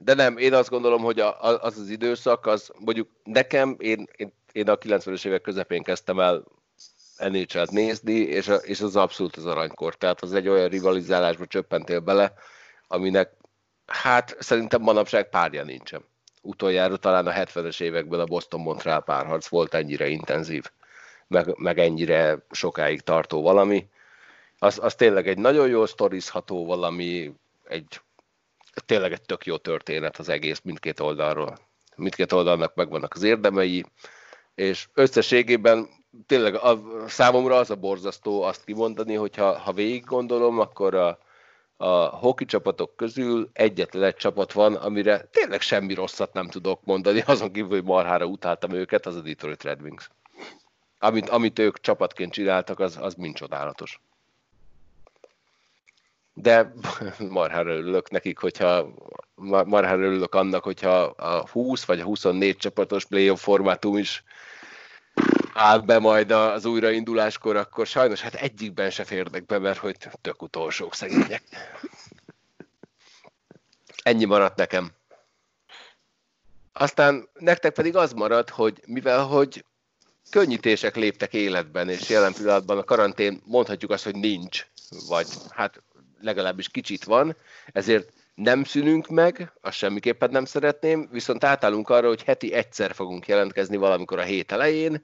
[0.00, 4.08] De nem, én azt gondolom, hogy a, az az időszak, az mondjuk nekem, én,
[4.52, 6.44] én, a 90-es évek közepén kezdtem el
[7.18, 9.94] nhl nézni, és, a, és az abszolút az aranykor.
[9.94, 12.32] Tehát az egy olyan rivalizálásba csöppentél bele,
[12.88, 13.30] aminek
[13.86, 16.04] hát szerintem manapság párja nincsen.
[16.42, 20.64] Utoljára talán a 70-es években a Boston-Montreal párharc volt ennyire intenzív,
[21.26, 23.88] meg, meg ennyire sokáig tartó valami.
[24.58, 28.00] Az, az tényleg egy nagyon jó sztorizható valami, egy
[28.84, 31.58] tényleg egy tök jó történet az egész mindkét oldalról.
[31.96, 33.84] Mindkét oldalnak megvannak az érdemei,
[34.54, 35.88] és összességében
[36.26, 41.18] tényleg a, számomra az a borzasztó azt kimondani, hogyha ha végig gondolom, akkor a,
[41.76, 47.22] a hoki csapatok közül egyetlen egy csapat van, amire tényleg semmi rosszat nem tudok mondani,
[47.26, 50.08] azon kívül, hogy marhára utáltam őket, az a Detroit Red Wings.
[50.98, 54.00] Amit, amit ők csapatként csináltak, az, az mind csodálatos.
[56.38, 56.72] De
[57.28, 58.94] marhára örülök nekik, hogyha
[59.64, 64.24] marhára örülök annak, hogyha a 20 vagy a 24 csapatos playoff formátum is
[65.52, 70.42] áll be majd az újrainduláskor, akkor sajnos hát egyikben se férnek be, mert hogy tök
[70.42, 71.42] utolsók szegények.
[74.02, 74.90] Ennyi maradt nekem.
[76.72, 79.64] Aztán nektek pedig az maradt, hogy mivel hogy
[80.30, 84.66] könnyítések léptek életben, és jelen pillanatban a karantén mondhatjuk azt, hogy nincs,
[85.08, 85.82] vagy hát
[86.20, 87.36] legalábbis kicsit van,
[87.72, 93.26] ezért nem szűnünk meg, azt semmiképpen nem szeretném, viszont átállunk arra, hogy heti egyszer fogunk
[93.26, 95.02] jelentkezni valamikor a hét elején,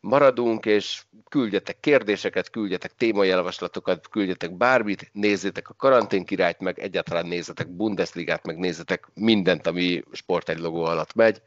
[0.00, 7.68] maradunk, és küldjetek kérdéseket, küldjetek témajavaslatokat, küldjetek bármit, nézzétek a karantén királyt, meg egyáltalán nézzetek
[7.68, 11.42] Bundesligát, meg nézzetek mindent, ami sport egy logó alatt megy,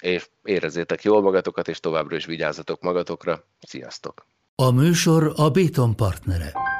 [0.00, 3.44] és érezzétek jól magatokat, és továbbra is vigyázzatok magatokra.
[3.60, 4.26] Sziasztok!
[4.54, 6.73] A műsor a Béton partnere.